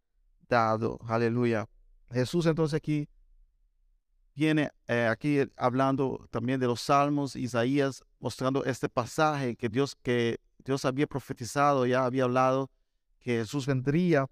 dado. 0.49 0.99
Aleluya. 1.07 1.69
Jesús 2.11 2.47
entonces 2.47 2.77
aquí 2.77 3.09
viene 4.35 4.71
eh, 4.89 5.07
aquí 5.11 5.39
hablando 5.57 6.27
también 6.31 6.61
de 6.61 6.67
los 6.67 6.81
salmos, 6.81 7.37
Isaías, 7.37 8.03
mostrando 8.19 8.65
este 8.65 8.89
pasaje 8.89 9.57
que 9.57 9.69
Dios, 9.69 9.97
que 10.03 10.41
Dios 10.65 10.85
había 10.85 11.07
profetizado, 11.07 11.87
ya 11.87 12.05
había 12.05 12.25
hablado, 12.25 12.71
que 13.21 13.39
Jesús 13.39 13.67
vendría 13.67 14.29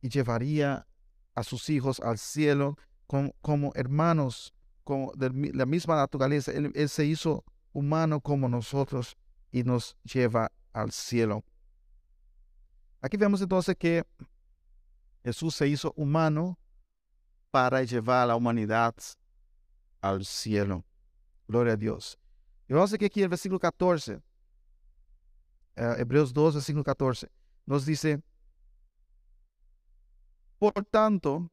y 0.00 0.08
llevaría 0.08 0.86
a 1.34 1.42
sus 1.42 1.68
hijos 1.70 2.00
al 2.00 2.18
cielo 2.18 2.76
como, 3.06 3.72
hermanos, 3.74 4.54
como 4.84 5.12
de 5.14 5.30
la 5.52 5.66
misma 5.66 5.96
naturaleza. 5.96 6.50
Él, 6.52 6.72
él 6.74 6.88
se 6.88 7.04
hizo 7.04 7.44
humano 7.72 8.20
como 8.20 8.48
nosotros 8.48 9.16
y 9.50 9.64
nos 9.64 9.96
lleva 10.02 10.50
al 10.72 10.92
cielo. 10.92 11.44
Aquí 13.02 13.16
vemos 13.16 13.42
entonces 13.42 13.76
que 13.76 14.04
Jesús 15.22 15.54
se 15.54 15.68
hizo 15.68 15.92
humano 15.96 16.58
para 17.50 17.82
llevar 17.82 18.22
a 18.22 18.26
la 18.26 18.36
humanidad 18.36 18.94
al 20.02 20.26
cielo. 20.26 20.84
Gloria 21.48 21.72
a 21.72 21.76
Dios. 21.76 22.18
Y 22.68 22.74
vamos 22.74 22.92
aquí, 22.92 23.06
aquí 23.06 23.22
el 23.22 23.28
versículo 23.28 23.58
14. 23.58 24.20
Eh, 25.76 25.94
Hebreos 25.98 26.32
2, 26.32 26.54
versículo 26.54 26.84
14. 26.84 27.30
Nos 27.64 27.86
dice, 27.86 28.22
por 30.58 30.84
tanto, 30.84 31.50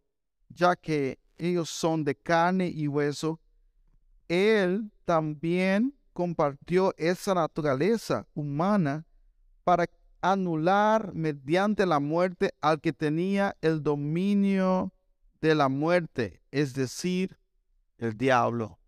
ya 0.50 0.76
que 0.76 1.20
ellos 1.38 1.70
son 1.70 2.04
de 2.04 2.16
carne 2.16 2.68
y 2.68 2.88
hueso, 2.88 3.40
Él 4.28 4.92
también 5.06 5.96
compartió 6.14 6.94
esa 6.98 7.34
naturaleza 7.34 8.28
humana 8.34 9.06
para 9.64 9.86
anular 10.22 11.14
mediante 11.14 11.86
la 11.86 12.00
muerte 12.00 12.54
al 12.60 12.82
que 12.82 12.92
tenía 12.92 13.56
el 13.62 13.82
dominio 13.82 14.94
de 15.40 15.56
la 15.56 15.70
muerte, 15.70 16.42
es 16.52 16.74
decir, 16.74 17.39
el 18.00 18.18
diablo. 18.18 18.80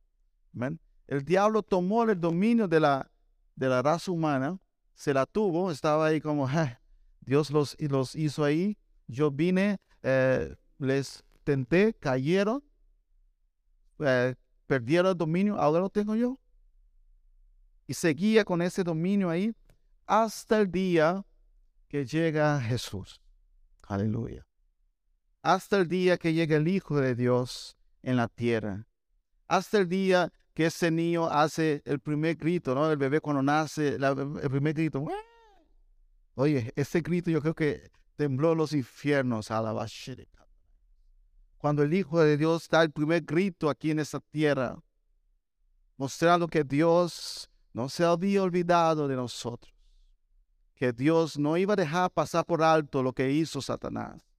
El 1.08 1.24
diablo 1.24 1.62
tomó 1.62 2.04
el 2.04 2.20
dominio 2.20 2.68
de 2.68 2.80
la, 2.80 3.12
de 3.56 3.70
la 3.70 3.82
raza 3.82 4.12
humana, 4.12 4.58
se 4.96 5.14
la 5.14 5.26
tuvo, 5.26 5.72
estaba 5.72 6.08
ahí 6.08 6.20
como, 6.20 6.50
Dios 7.22 7.52
los, 7.52 7.78
los 7.80 8.16
hizo 8.16 8.44
ahí, 8.44 8.78
yo 9.08 9.30
vine, 9.30 9.78
eh, 10.02 10.56
les 10.80 11.24
tenté, 11.44 11.94
cayeron, 11.94 12.64
eh, 14.00 14.36
perdieron 14.68 15.12
el 15.12 15.18
dominio, 15.18 15.58
ahora 15.58 15.82
lo 15.82 15.90
tengo 15.90 16.16
yo. 16.16 16.40
Y 17.88 17.94
seguía 17.94 18.46
con 18.46 18.62
ese 18.62 18.84
dominio 18.84 19.30
ahí 19.30 19.54
hasta 20.06 20.60
el 20.60 20.72
día 20.72 21.26
que 21.88 22.06
llega 22.06 22.60
Jesús. 22.62 23.22
Aleluya. 23.84 24.48
Hasta 25.42 25.78
el 25.78 25.88
día 25.88 26.18
que 26.18 26.34
llega 26.34 26.56
el 26.56 26.68
Hijo 26.68 27.00
de 27.02 27.16
Dios 27.16 27.78
en 28.02 28.16
la 28.16 28.28
tierra. 28.28 28.88
Hasta 29.52 29.80
el 29.80 29.90
día 29.90 30.32
que 30.54 30.68
ese 30.68 30.90
niño 30.92 31.28
hace 31.28 31.82
el 31.84 32.00
primer 32.00 32.36
grito, 32.38 32.74
¿no? 32.74 32.90
El 32.90 32.98
bebé 32.98 33.20
cuando 33.20 33.44
nace, 33.44 33.98
el 33.98 34.50
primer 34.50 34.74
grito. 34.74 35.06
Oye, 36.36 36.72
ese 36.78 37.02
grito 37.02 37.30
yo 37.30 37.42
creo 37.42 37.54
que 37.54 37.92
tembló 38.16 38.56
los 38.56 38.72
infiernos 38.72 39.52
a 39.52 39.62
la 39.62 39.86
Cuando 41.58 41.84
el 41.84 41.94
Hijo 41.94 42.22
de 42.22 42.38
Dios 42.38 42.70
da 42.70 42.82
el 42.82 42.92
primer 42.92 43.24
grito 43.24 43.70
aquí 43.70 43.92
en 43.92 44.00
esta 44.00 44.22
tierra, 44.22 44.82
mostrando 45.98 46.48
que 46.48 46.64
Dios 46.64 47.50
no 47.74 47.90
se 47.90 48.06
había 48.06 48.44
olvidado 48.44 49.10
de 49.10 49.18
nosotros 49.18 49.74
que 50.82 50.94
Dios 50.94 51.38
no 51.38 51.58
iba 51.58 51.74
a 51.74 51.76
dejar 51.76 52.10
pasar 52.10 52.44
por 52.44 52.64
alto 52.64 53.04
lo 53.04 53.14
que 53.14 53.32
hizo 53.32 53.62
Satanás. 53.62 54.31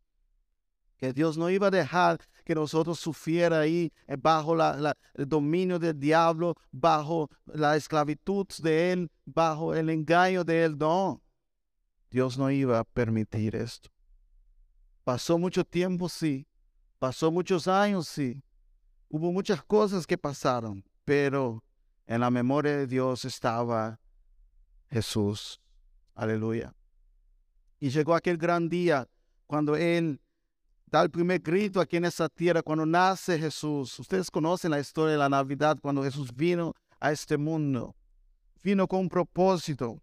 Que 1.03 1.13
Dios 1.13 1.37
no 1.37 1.51
iba 1.51 1.67
a 1.67 1.71
dejar 1.73 2.21
que 2.45 2.55
nosotros 2.55 3.01
sufriera 3.01 3.59
ahí 3.59 3.93
eh, 4.07 4.17
bajo 4.17 4.55
el 4.55 4.95
dominio 5.29 5.81
del 5.81 5.99
diablo, 5.99 6.55
bajo 6.71 7.29
la 7.47 7.75
esclavitud 7.75 8.47
de 8.63 8.93
él, 8.93 9.11
bajo 9.25 9.75
el 9.75 9.91
engaño 9.91 10.45
de 10.45 10.63
él. 10.63 10.79
No, 10.79 11.21
Dios 12.09 12.39
no 12.39 12.53
iba 12.53 12.79
a 12.79 12.85
permitir 12.85 13.57
esto. 13.57 13.91
Pasó 15.03 15.39
mucho 15.39 15.65
tiempo, 15.65 16.09
sí. 16.09 16.47
Pasó 17.01 17.33
muchos 17.33 17.67
años, 17.67 18.07
sí. 18.07 18.41
Hubo 19.09 19.33
muchas 19.33 19.61
cosas 19.65 20.07
que 20.07 20.17
pasaron, 20.17 20.85
pero 21.05 21.65
en 22.07 22.21
la 22.21 22.31
memoria 22.31 22.77
de 22.77 22.87
Dios 22.87 23.25
estaba 23.25 23.99
Jesús 24.89 25.61
Aleluya. 26.15 26.73
Y 27.81 27.91
llegó 27.91 28.15
aquel 28.15 28.37
gran 28.37 28.69
día 28.69 29.09
cuando 29.49 29.75
Él 29.75 30.21
da 30.93 31.03
el 31.03 31.11
primer 31.11 31.41
grito 31.41 31.81
aquí 31.81 31.97
en 31.97 32.05
esa 32.05 32.29
tierra, 32.29 32.63
cuando 32.63 32.85
nace 32.85 33.39
Jesús. 33.39 33.99
Ustedes 33.99 34.31
conocen 34.31 34.71
la 34.71 34.79
historia 34.79 35.13
de 35.13 35.19
la 35.19 35.31
Navidad, 35.31 35.79
cuando 35.81 36.05
Jesús 36.05 36.35
vino 36.35 36.75
a 37.01 37.11
este 37.11 37.39
mundo. 37.39 37.97
Vino 38.63 38.87
con 38.87 39.01
un 39.01 39.09
propósito. 39.09 40.03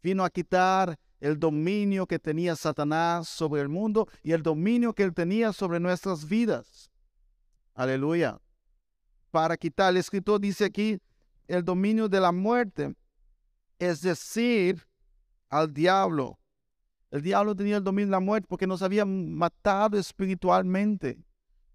Vino 0.00 0.24
a 0.24 0.30
quitar 0.30 0.96
el 1.18 1.38
dominio 1.38 2.06
que 2.06 2.20
tenía 2.20 2.54
Satanás 2.54 3.28
sobre 3.28 3.62
el 3.62 3.68
mundo 3.68 4.08
y 4.22 4.30
el 4.30 4.44
dominio 4.44 4.92
que 4.92 5.02
él 5.02 5.12
tenía 5.12 5.52
sobre 5.52 5.80
nuestras 5.80 6.28
vidas. 6.28 6.88
Aleluya. 7.74 8.40
Para 9.32 9.56
quitar, 9.56 9.90
el 9.90 9.96
escritor 9.96 10.40
dice 10.40 10.66
aquí, 10.66 10.98
el 11.48 11.64
dominio 11.64 12.08
de 12.08 12.20
la 12.20 12.30
muerte. 12.30 12.94
Es 13.80 14.02
decir, 14.02 14.86
al 15.48 15.74
diablo. 15.74 16.38
El 17.12 17.20
diablo 17.20 17.54
tenía 17.54 17.76
el 17.76 17.84
dominio 17.84 18.06
de 18.06 18.12
la 18.12 18.20
muerte 18.20 18.46
porque 18.48 18.66
nos 18.66 18.80
había 18.80 19.04
matado 19.04 19.98
espiritualmente. 19.98 21.22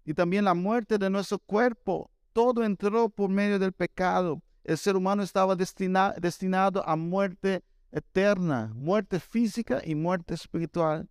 Y 0.04 0.12
también 0.12 0.44
la 0.44 0.52
muerte 0.52 0.98
de 0.98 1.08
nuestro 1.08 1.38
cuerpo. 1.38 2.10
Todo 2.32 2.64
entró 2.64 3.08
por 3.08 3.30
medio 3.30 3.56
del 3.60 3.72
pecado. 3.72 4.42
El 4.64 4.76
ser 4.76 4.96
humano 4.96 5.22
estaba 5.22 5.54
destinado 5.54 6.86
a 6.86 6.96
muerte 6.96 7.62
eterna, 7.92 8.72
muerte 8.74 9.20
física 9.20 9.80
y 9.84 9.94
muerte 9.94 10.34
espiritual. 10.34 11.08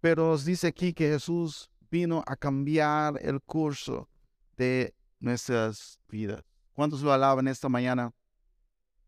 Pero 0.00 0.28
nos 0.28 0.44
dice 0.44 0.68
aquí 0.68 0.92
que 0.92 1.08
Jesús 1.08 1.68
vino 1.90 2.22
a 2.28 2.36
cambiar 2.36 3.18
el 3.20 3.40
curso 3.40 4.08
de 4.56 4.94
nuestras 5.18 5.98
vidas. 6.08 6.44
¿Cuántos 6.74 7.02
lo 7.02 7.12
alaban 7.12 7.48
esta 7.48 7.68
mañana? 7.68 8.12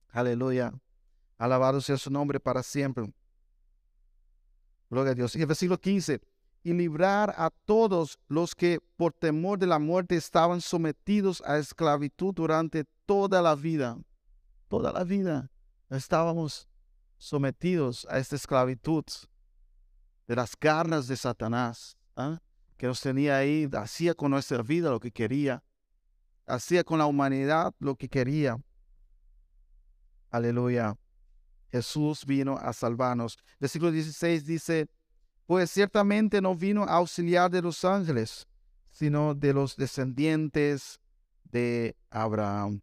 Aleluya. 0.08 0.72
Alabado 1.38 1.80
sea 1.80 1.96
su 1.96 2.10
nombre 2.10 2.40
para 2.40 2.64
siempre. 2.64 3.12
Gloria 4.90 5.12
a 5.12 5.14
Dios. 5.14 5.34
Y 5.36 5.40
el 5.40 5.46
versículo 5.46 5.78
15. 5.78 6.20
Y 6.62 6.72
librar 6.72 7.34
a 7.36 7.50
todos 7.64 8.18
los 8.28 8.54
que 8.54 8.80
por 8.96 9.12
temor 9.12 9.58
de 9.58 9.66
la 9.66 9.78
muerte 9.78 10.16
estaban 10.16 10.60
sometidos 10.60 11.42
a 11.46 11.58
esclavitud 11.58 12.34
durante 12.34 12.84
toda 13.04 13.40
la 13.40 13.54
vida. 13.54 13.98
Toda 14.68 14.92
la 14.92 15.04
vida 15.04 15.50
estábamos 15.90 16.68
sometidos 17.18 18.06
a 18.10 18.18
esta 18.18 18.36
esclavitud 18.36 19.04
de 20.26 20.36
las 20.36 20.56
carnes 20.56 21.06
de 21.06 21.16
Satanás, 21.16 21.96
¿ah? 22.16 22.40
que 22.76 22.86
nos 22.86 23.00
tenía 23.00 23.38
ahí, 23.38 23.68
hacía 23.72 24.14
con 24.14 24.32
nuestra 24.32 24.62
vida 24.62 24.90
lo 24.90 24.98
que 24.98 25.12
quería, 25.12 25.62
hacía 26.46 26.82
con 26.82 26.98
la 26.98 27.06
humanidad 27.06 27.74
lo 27.78 27.94
que 27.94 28.08
quería. 28.08 28.58
Aleluya. 30.30 30.96
Jesús 31.70 32.24
vino 32.24 32.56
a 32.56 32.72
salvarnos. 32.72 33.38
Versículo 33.58 33.90
16 33.90 34.46
dice, 34.46 34.88
pues 35.46 35.70
ciertamente 35.70 36.40
no 36.40 36.54
vino 36.54 36.84
a 36.84 36.94
auxiliar 36.94 37.50
de 37.50 37.62
los 37.62 37.84
ángeles, 37.84 38.46
sino 38.90 39.34
de 39.34 39.52
los 39.52 39.76
descendientes 39.76 41.00
de 41.44 41.96
Abraham. 42.10 42.80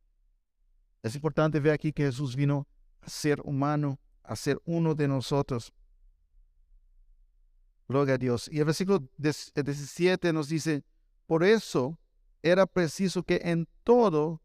Es 1.01 1.15
importante 1.15 1.59
ver 1.59 1.73
aquí 1.73 1.91
que 1.91 2.03
Jesús 2.03 2.35
vino 2.35 2.67
a 3.01 3.09
ser 3.09 3.41
humano, 3.41 3.99
a 4.23 4.35
ser 4.35 4.61
uno 4.65 4.95
de 4.95 5.07
nosotros. 5.07 5.73
Gloria 7.87 8.15
a 8.15 8.17
Dios. 8.17 8.49
Y 8.51 8.59
el 8.59 8.65
versículo 8.65 9.09
17 9.17 10.31
nos 10.31 10.47
dice, 10.47 10.83
por 11.25 11.43
eso 11.43 11.99
era 12.41 12.65
preciso 12.65 13.23
que 13.23 13.41
en 13.43 13.67
todo 13.83 14.41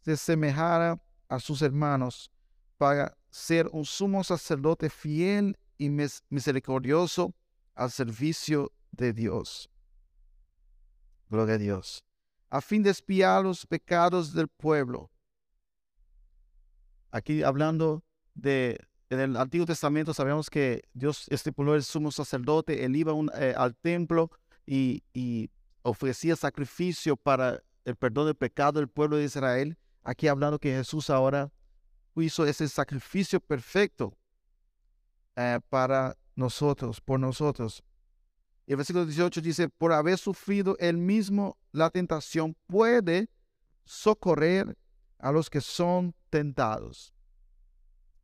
se 0.00 0.16
semejara 0.16 1.00
a 1.28 1.38
sus 1.38 1.62
hermanos 1.62 2.30
para 2.78 3.17
ser 3.30 3.68
un 3.72 3.84
sumo 3.84 4.24
sacerdote 4.24 4.90
fiel 4.90 5.58
y 5.76 5.90
misericordioso 5.90 7.34
al 7.74 7.90
servicio 7.90 8.72
de 8.90 9.12
Dios. 9.12 9.70
Gloria 11.28 11.54
a 11.54 11.58
Dios. 11.58 12.04
A 12.50 12.60
fin 12.60 12.82
de 12.82 12.90
espiar 12.90 13.44
los 13.44 13.66
pecados 13.66 14.32
del 14.32 14.48
pueblo. 14.48 15.10
Aquí 17.10 17.42
hablando 17.42 18.02
de, 18.34 18.78
en 19.10 19.20
el 19.20 19.36
Antiguo 19.36 19.66
Testamento 19.66 20.14
sabemos 20.14 20.50
que 20.50 20.82
Dios 20.94 21.26
estipuló 21.28 21.74
el 21.74 21.82
sumo 21.82 22.10
sacerdote, 22.10 22.84
él 22.84 22.96
iba 22.96 23.12
eh, 23.38 23.54
al 23.56 23.76
templo 23.76 24.30
y, 24.66 25.02
y 25.12 25.50
ofrecía 25.82 26.36
sacrificio 26.36 27.16
para 27.16 27.62
el 27.84 27.96
perdón 27.96 28.26
del 28.26 28.34
pecado 28.34 28.80
del 28.80 28.88
pueblo 28.88 29.16
de 29.16 29.24
Israel. 29.24 29.78
Aquí 30.02 30.28
hablando 30.28 30.58
que 30.58 30.72
Jesús 30.72 31.10
ahora 31.10 31.50
hizo 32.22 32.46
ese 32.46 32.68
sacrificio 32.68 33.40
perfecto 33.40 34.16
eh, 35.36 35.60
para 35.68 36.16
nosotros, 36.34 37.00
por 37.00 37.20
nosotros. 37.20 37.82
Y 38.66 38.72
el 38.72 38.76
versículo 38.76 39.06
18 39.06 39.40
dice, 39.40 39.68
por 39.68 39.92
haber 39.92 40.18
sufrido 40.18 40.76
él 40.78 40.98
mismo 40.98 41.58
la 41.72 41.90
tentación, 41.90 42.56
puede 42.66 43.30
socorrer 43.84 44.76
a 45.18 45.32
los 45.32 45.48
que 45.48 45.60
son 45.60 46.14
tentados. 46.30 47.14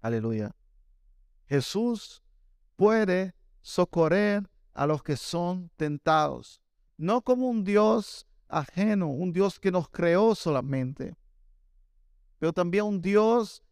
Aleluya. 0.01 0.55
Jesús 1.47 2.23
puede 2.77 3.35
socorrer 3.63 4.49
a 4.75 4.87
los 4.87 5.03
que 5.03 5.17
son 5.17 5.71
tentados. 5.77 6.61
No 6.97 7.23
como 7.23 7.49
un 7.49 7.65
Dios 7.65 8.27
ajeno, 8.49 9.09
un 9.09 9.33
Dios 9.33 9.59
que 9.59 9.73
nos 9.73 9.89
creó 9.89 10.35
solamente, 10.35 11.17
pero 12.39 12.53
también 12.53 12.85
un 12.85 13.01
Dios 13.01 13.63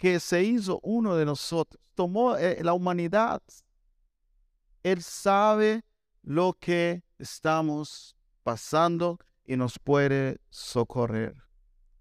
que 0.00 0.18
se 0.18 0.42
hizo 0.42 0.80
uno 0.82 1.14
de 1.14 1.26
nosotros, 1.26 1.78
tomó 1.94 2.34
eh, 2.38 2.58
la 2.62 2.72
humanidad. 2.72 3.42
Él 4.82 5.02
sabe 5.02 5.84
lo 6.22 6.56
que 6.58 7.04
estamos 7.18 8.16
pasando 8.42 9.18
y 9.44 9.58
nos 9.58 9.78
puede 9.78 10.40
socorrer. 10.48 11.36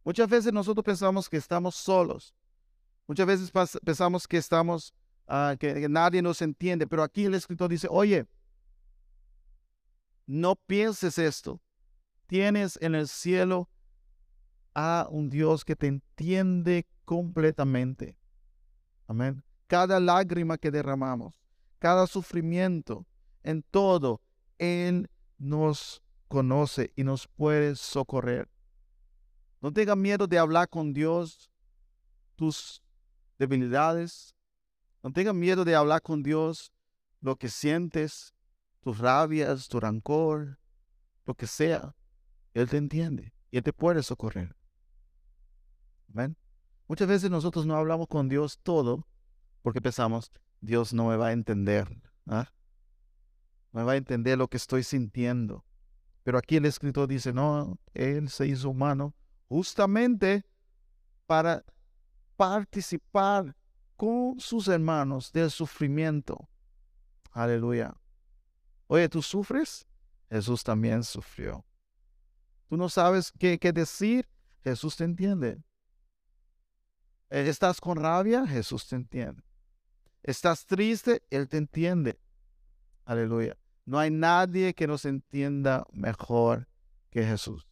Muchas 0.06 0.30
veces 0.30 0.54
nosotros 0.54 0.86
pensamos 0.86 1.28
que 1.28 1.36
estamos 1.36 1.76
solos. 1.76 2.34
Muchas 3.06 3.28
veces 3.28 3.52
pensamos 3.84 4.26
que 4.26 4.38
estamos, 4.38 4.94
ah, 5.28 5.58
que 5.60 5.90
nadie 5.90 6.22
nos 6.22 6.42
entiende, 6.42 6.88
pero 6.88 7.04
aquí 7.04 7.26
el 7.26 7.34
escritor 7.34 7.70
dice, 7.70 7.90
oye, 7.92 8.26
no 10.26 10.56
pienses 10.56 11.18
esto. 11.18 11.60
Tienes 12.28 12.80
en 12.82 12.96
el 12.96 13.10
cielo 13.10 13.68
un 15.10 15.30
Dios 15.30 15.66
que 15.66 15.76
te 15.76 15.88
entiende 15.88 16.88
completamente. 17.06 18.18
Amén. 19.08 19.44
Cada 19.68 20.00
lágrima 20.00 20.58
que 20.58 20.72
derramamos, 20.72 21.34
cada 21.80 22.08
sufrimiento, 22.08 23.06
en 23.44 23.64
todo, 23.64 24.22
Él 24.58 25.10
nos 25.38 26.02
conoce 26.28 26.92
y 26.96 27.04
nos 27.04 27.28
puede 27.28 27.76
socorrer. 27.76 28.50
No 29.62 29.72
tenga 29.74 29.96
miedo 29.96 30.28
de 30.28 30.38
hablar 30.38 30.70
con 30.70 30.94
Dios 30.94 31.52
tus 32.36 32.82
debilidades. 33.38 34.36
No 35.04 35.12
tenga 35.12 35.34
miedo 35.34 35.66
de 35.66 35.76
hablar 35.76 36.02
con 36.02 36.24
Dios 36.24 36.72
lo 37.22 37.36
que 37.36 37.50
sientes, 37.50 38.34
tus 38.82 39.00
rabias, 39.00 39.68
tu 39.68 39.80
rancor, 39.80 40.60
lo 41.26 41.34
que 41.34 41.48
sea. 41.48 41.96
Él 42.54 42.70
te 42.70 42.78
entiende 42.78 43.34
y 43.52 43.58
Él 43.58 43.64
te 43.64 43.74
puede 43.74 44.04
socorrer. 44.04 44.59
Muchas 46.88 47.08
veces 47.08 47.30
nosotros 47.30 47.66
no 47.66 47.76
hablamos 47.76 48.08
con 48.08 48.30
Dios 48.30 48.60
todo 48.64 49.08
porque 49.62 49.82
pensamos, 49.82 50.32
Dios 50.62 50.94
no 50.94 51.08
me 51.10 51.18
va 51.18 51.28
a 51.28 51.32
entender. 51.34 52.02
¿ah? 52.28 52.52
No 53.72 53.82
me 53.82 53.86
va 53.86 53.92
a 53.94 53.98
entender 53.98 54.38
lo 54.38 54.48
que 54.48 54.58
estoy 54.58 54.84
sintiendo. 54.84 55.66
Pero 56.24 56.38
aquí 56.38 56.58
el 56.58 56.66
escritor 56.66 57.08
dice, 57.08 57.34
no, 57.34 57.80
Él 57.94 58.30
se 58.30 58.48
hizo 58.48 58.70
humano 58.70 59.16
justamente 59.48 60.46
para 61.26 61.64
participar 62.36 63.56
con 63.96 64.40
sus 64.40 64.68
hermanos 64.68 65.32
del 65.32 65.52
sufrimiento. 65.52 66.50
Aleluya. 67.32 67.96
Oye, 68.88 69.10
¿tú 69.10 69.22
sufres? 69.22 69.86
Jesús 70.30 70.64
también 70.64 71.04
sufrió. 71.04 71.66
¿Tú 72.68 72.78
no 72.78 72.90
sabes 72.90 73.32
qué, 73.38 73.60
qué 73.60 73.74
decir? 73.74 74.28
Jesús 74.64 74.96
te 74.96 75.04
entiende. 75.04 75.62
¿Estás 77.30 77.80
con 77.80 77.98
rabia? 77.98 78.48
Jesús 78.48 78.88
te 78.88 78.96
entiende. 78.96 79.44
¿Estás 80.24 80.66
triste? 80.66 81.24
Él 81.30 81.48
te 81.48 81.58
entiende. 81.58 82.20
Aleluya. 83.06 83.58
No 83.86 84.00
hay 84.00 84.12
nadie 84.12 84.74
que 84.74 84.88
nos 84.88 85.06
entienda 85.06 85.86
mejor 85.92 86.68
que 87.10 87.24
Jesús. 87.24 87.68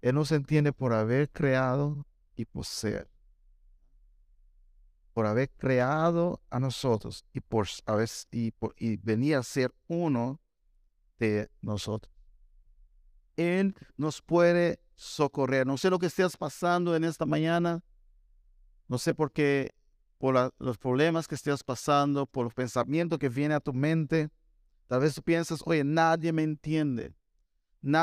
Él 0.00 0.14
nos 0.14 0.32
entiende 0.32 0.72
por 0.72 0.92
haber 0.92 1.30
creado 1.30 2.06
y 2.36 2.44
poseer. 2.44 3.10
Por 5.12 5.26
haber 5.26 5.50
creado 5.50 6.40
a 6.50 6.60
nosotros 6.60 7.24
y 7.32 7.40
por, 7.40 7.66
haber, 7.86 8.08
y, 8.30 8.54
y 8.76 8.96
venir 8.98 9.36
a 9.36 9.42
ser 9.42 9.74
uno 9.86 10.40
de 11.18 11.50
nosotros. 11.60 12.12
Él 13.36 13.74
nos 13.96 14.22
puede 14.22 14.80
socorrer. 14.94 15.66
No 15.66 15.76
sé 15.76 15.90
lo 15.90 15.98
que 15.98 16.06
estés 16.06 16.36
pasando 16.36 16.94
en 16.94 17.04
esta 17.04 17.26
mañana. 17.26 17.82
No 18.88 18.98
sé 18.98 19.14
por 19.14 19.32
qué, 19.32 19.74
por 20.18 20.52
los 20.58 20.78
problemas 20.78 21.28
que 21.28 21.34
estés 21.36 21.62
pasando, 21.62 22.26
por 22.26 22.44
los 22.44 22.54
pensamientos 22.54 23.18
que 23.18 23.28
vienen 23.28 23.56
a 23.56 23.60
tu 23.60 23.72
mente. 23.72 24.30
Tal 24.86 25.00
vez 25.00 25.14
tú 25.14 25.22
piensas, 25.22 25.62
oye, 25.64 25.84
nadie 25.84 26.32
me 26.32 26.42
entiende 26.42 27.14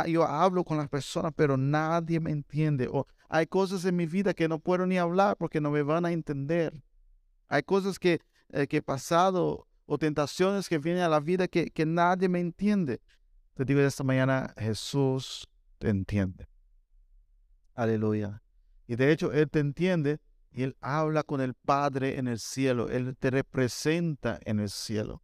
yo 0.08 0.24
hablo 0.24 0.63
con 0.63 0.78
las 0.78 0.89
personas, 0.89 1.34
pero 1.36 1.58
nadie 1.58 2.19
me 2.19 2.32
entiende. 2.32 2.88
O 2.91 3.08
hay 3.30 3.48
cosas 3.48 3.86
en 3.86 3.95
mi 3.95 4.06
vida 4.06 4.34
que 4.34 4.48
no 4.48 4.60
puedo 4.60 4.86
ni 4.86 4.98
hablar 4.98 5.38
porque 5.38 5.60
no 5.60 5.71
me 5.71 5.84
van 5.84 6.06
a 6.06 6.12
entender. 6.12 6.84
Hay 7.48 7.63
cosas 7.63 8.00
que, 8.00 8.19
eh, 8.50 8.67
que 8.67 8.78
he 8.78 8.82
pasado 8.82 9.67
o 9.86 9.98
tentaciones 9.98 10.67
que 10.67 10.80
vienen 10.80 11.04
a 11.04 11.10
la 11.10 11.19
vida 11.19 11.48
que, 11.48 11.69
que 11.69 11.86
nadie 11.86 12.30
me 12.30 12.39
entiende. 12.39 13.02
Te 13.54 13.65
digo 13.65 13.80
esta 13.82 14.04
mañana, 14.04 14.54
Jesús 14.58 15.48
te 15.78 15.89
entiende. 15.89 16.48
Aleluya. 17.74 18.41
Y 18.88 18.95
de 18.95 19.12
hecho, 19.12 19.32
Él 19.32 19.50
te 19.50 19.60
entiende 19.60 20.19
y 20.56 20.63
Él 20.63 20.78
habla 20.80 21.24
con 21.24 21.41
el 21.41 21.54
Padre 21.54 22.18
en 22.18 22.30
el 22.30 22.39
cielo. 22.39 22.88
Él 22.88 23.18
te 23.18 23.30
representa 23.30 24.39
en 24.46 24.62
el 24.62 24.70
cielo. 24.70 25.22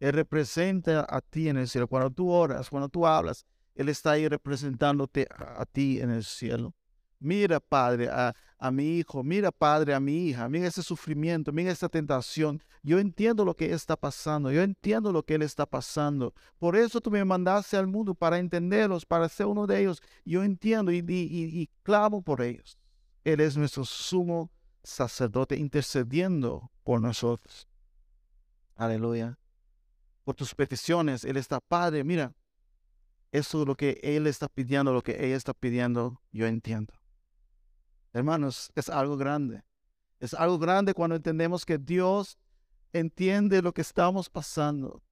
Él 0.00 0.14
representa 0.14 1.06
a 1.08 1.20
ti 1.20 1.48
en 1.48 1.56
el 1.58 1.68
cielo. 1.68 1.86
Cuando 1.86 2.10
tú 2.10 2.28
oras, 2.28 2.68
cuando 2.70 2.88
tú 2.88 3.06
hablas, 3.06 3.46
Él 3.76 3.88
está 3.88 4.12
ahí 4.12 4.26
representándote 4.26 5.28
a, 5.30 5.64
ti 5.64 6.00
en 6.00 6.10
el 6.10 6.24
cielo. 6.24 6.74
Mira, 7.20 7.60
Padre, 7.60 8.08
a, 8.08 8.34
a, 8.58 8.70
mi 8.72 8.98
hijo, 8.98 9.22
mira, 9.22 9.52
Padre, 9.52 9.94
a 9.94 10.00
mi 10.00 10.28
hija, 10.28 10.48
mira 10.48 10.66
ese 10.66 10.82
sufrimiento, 10.82 11.52
mira 11.52 11.70
esa 11.70 11.88
tentación. 11.88 12.60
Yo 12.82 12.98
entiendo 12.98 13.44
lo 13.44 13.54
que 13.54 13.72
está 13.72 13.94
pasando, 13.94 14.50
yo 14.50 14.62
entiendo 14.62 15.12
lo 15.12 15.22
que 15.22 15.34
Él 15.34 15.42
está 15.42 15.66
pasando. 15.66 16.34
Por 16.58 16.74
eso 16.74 17.00
tú 17.00 17.12
me 17.12 17.24
mandaste 17.24 17.76
al 17.76 17.86
mundo 17.86 18.16
para 18.16 18.38
entenderlos, 18.38 19.06
para 19.06 19.28
ser 19.28 19.46
uno 19.46 19.68
de 19.68 19.82
ellos. 19.82 20.02
Yo 20.24 20.42
entiendo 20.42 20.90
y, 20.90 20.98
y, 20.98 21.60
y 21.60 21.70
clamo 21.84 22.22
por 22.22 22.42
ellos. 22.42 22.79
Él 23.24 23.40
es 23.40 23.56
nuestro 23.56 23.84
sumo 23.84 24.50
sacerdote 24.82 25.56
intercediendo 25.56 26.70
por 26.82 27.00
nosotros. 27.00 27.68
Aleluya 28.76 29.40
por 30.24 30.34
tus 30.34 30.54
peticiones. 30.54 31.24
Él 31.24 31.36
está, 31.36 31.60
Padre, 31.60 32.04
mira, 32.04 32.32
eso 33.32 33.62
es 33.62 33.66
lo 33.66 33.74
que 33.74 33.98
Él 34.02 34.26
está 34.26 34.48
pidiendo, 34.48 34.92
lo 34.92 35.02
que 35.02 35.24
ella 35.24 35.36
está 35.36 35.54
pidiendo, 35.54 36.20
yo 36.32 36.46
entiendo. 36.46 36.94
Hermanos, 38.12 38.70
es 38.74 38.88
algo 38.88 39.16
grande. 39.16 39.62
Es 40.18 40.34
algo 40.34 40.58
grande 40.58 40.94
cuando 40.94 41.16
entendemos 41.16 41.64
que 41.64 41.78
Dios 41.78 42.38
entiende 42.92 43.62
lo 43.62 43.72
que 43.72 43.80
estamos 43.80 44.28
pasando. 44.28 45.02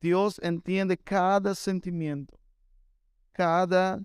Dios 0.00 0.38
entiende 0.42 0.98
cada 0.98 1.54
sentimiento, 1.54 2.38
cada 3.32 4.02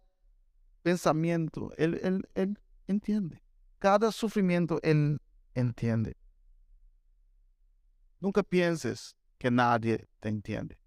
pensamiento. 0.82 1.72
Él, 1.78 2.00
él, 2.04 2.30
él 2.36 2.60
entiende. 2.92 3.44
Cada 3.80 4.12
sufrimiento 4.12 4.80
Él 4.84 5.22
entiende. 5.54 6.18
Nunca 8.20 8.44
pienses 8.44 9.16
que 9.38 9.50
nadie 9.50 10.08
te 10.20 10.30
entiende. 10.30 10.80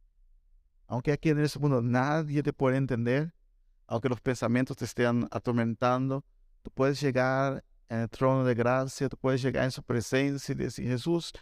Aunque 0.87 1.13
aquí 1.13 1.31
en 1.31 1.39
este 1.41 1.59
mundo 1.59 1.81
nadie 1.81 2.43
te 2.43 2.53
puede 2.53 2.77
entender, 2.77 3.35
aunque 3.87 4.09
los 4.09 4.21
pensamientos 4.21 4.77
te 4.77 4.85
estén 4.85 5.27
atormentando, 5.31 6.25
tú 6.63 6.71
puedes 6.71 7.01
llegar 7.01 7.65
en 7.89 8.01
el 8.01 8.11
trono 8.11 8.45
de 8.45 8.55
gracia, 8.55 9.09
tú 9.09 9.17
puedes 9.17 9.43
llegar 9.43 9.65
en 9.65 9.71
su 9.71 9.83
presencia 9.83 10.53
y 10.53 10.57
decir, 10.57 10.87
Jesús, 10.87 11.33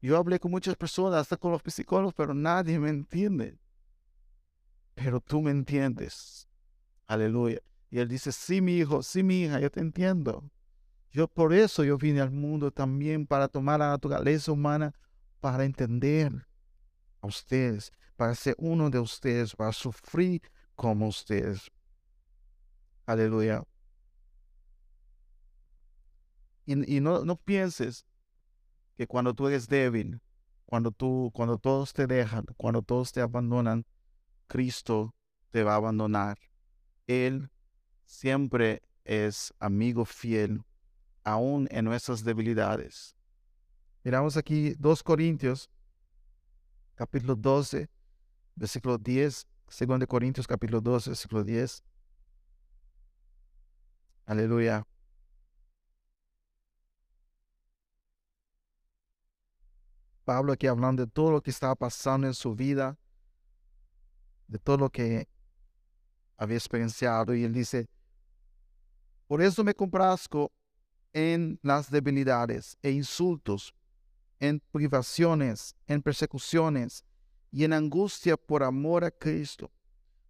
yo 0.00 0.16
hablé 0.16 0.38
con 0.38 0.50
muchas 0.50 0.76
personas, 0.76 1.20
hasta 1.20 1.36
con 1.36 1.50
los 1.52 1.62
psicólogos, 1.66 2.14
pero 2.14 2.34
nadie 2.34 2.78
me 2.78 2.90
entiende. 2.90 3.58
Pero 4.94 5.20
tú 5.20 5.42
me 5.42 5.50
entiendes. 5.50 6.48
Aleluya. 7.06 7.60
Y 7.94 8.00
él 8.00 8.08
dice, 8.08 8.32
sí, 8.32 8.60
mi 8.60 8.78
hijo, 8.78 9.04
sí, 9.04 9.22
mi 9.22 9.42
hija, 9.42 9.60
yo 9.60 9.70
te 9.70 9.78
entiendo. 9.78 10.50
Yo 11.12 11.28
por 11.28 11.52
eso 11.52 11.84
yo 11.84 11.96
vine 11.96 12.20
al 12.20 12.32
mundo 12.32 12.72
también 12.72 13.24
para 13.24 13.46
tomar 13.46 13.78
la 13.78 13.90
naturaleza 13.90 14.50
humana 14.50 14.92
para 15.38 15.64
entender 15.64 16.44
a 17.20 17.28
ustedes, 17.28 17.92
para 18.16 18.34
ser 18.34 18.56
uno 18.58 18.90
de 18.90 18.98
ustedes, 18.98 19.54
para 19.54 19.70
sufrir 19.70 20.42
como 20.74 21.06
ustedes. 21.06 21.70
Aleluya. 23.06 23.62
Y, 26.66 27.00
no, 27.00 27.24
no, 27.24 27.36
pienses 27.36 28.04
que 28.96 29.06
cuando 29.06 29.34
tú 29.34 29.46
eres 29.46 29.68
débil, 29.68 30.20
cuando 30.66 30.90
tú, 30.90 31.30
cuando 31.32 31.58
todos 31.58 31.92
te 31.92 32.08
dejan, 32.08 32.44
cuando 32.56 32.82
todos 32.82 33.12
te 33.12 33.20
abandonan, 33.20 33.86
Cristo 34.48 35.14
te 35.52 35.62
va 35.62 35.74
a 35.74 35.76
abandonar. 35.76 36.40
Él 37.06 37.52
siempre 38.14 38.82
es 39.04 39.52
amigo 39.58 40.04
fiel, 40.04 40.62
aún 41.24 41.66
en 41.70 41.84
nuestras 41.84 42.22
debilidades. 42.22 43.16
Miramos 44.04 44.36
aquí 44.36 44.74
2 44.78 45.02
Corintios, 45.02 45.68
capítulo 46.94 47.34
12, 47.34 47.90
versículo 48.54 48.98
10. 48.98 49.46
2 49.66 50.06
Corintios, 50.06 50.46
capítulo 50.46 50.80
12, 50.80 51.10
versículo 51.10 51.42
10. 51.42 51.82
Aleluya. 54.26 54.86
Pablo 60.24 60.52
aquí 60.52 60.66
hablando 60.66 61.04
de 61.04 61.10
todo 61.10 61.32
lo 61.32 61.42
que 61.42 61.50
estaba 61.50 61.74
pasando 61.74 62.26
en 62.26 62.34
su 62.34 62.54
vida, 62.54 62.96
de 64.46 64.58
todo 64.58 64.78
lo 64.78 64.90
que 64.90 65.28
había 66.36 66.56
experienciado. 66.56 67.34
Y 67.34 67.44
él 67.44 67.52
dice, 67.52 67.88
por 69.34 69.42
eso 69.42 69.64
me 69.64 69.74
complazco 69.74 70.52
en 71.12 71.58
las 71.60 71.90
debilidades 71.90 72.78
e 72.82 72.92
insultos 72.92 73.74
en 74.38 74.62
privaciones, 74.70 75.74
en 75.88 76.02
persecuciones 76.02 77.04
y 77.50 77.64
en 77.64 77.72
angustia 77.72 78.36
por 78.36 78.62
amor 78.62 79.04
a 79.04 79.10
Cristo. 79.10 79.72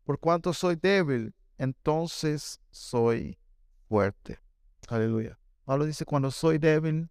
Por 0.04 0.18
cuanto 0.18 0.54
soy 0.54 0.76
débil, 0.76 1.34
entonces 1.58 2.62
soy 2.70 3.38
fuerte. 3.90 4.38
Aleluya. 4.88 5.38
Pablo 5.66 5.84
dice, 5.84 6.06
cuando 6.06 6.30
soy 6.30 6.56
débil, 6.56 7.10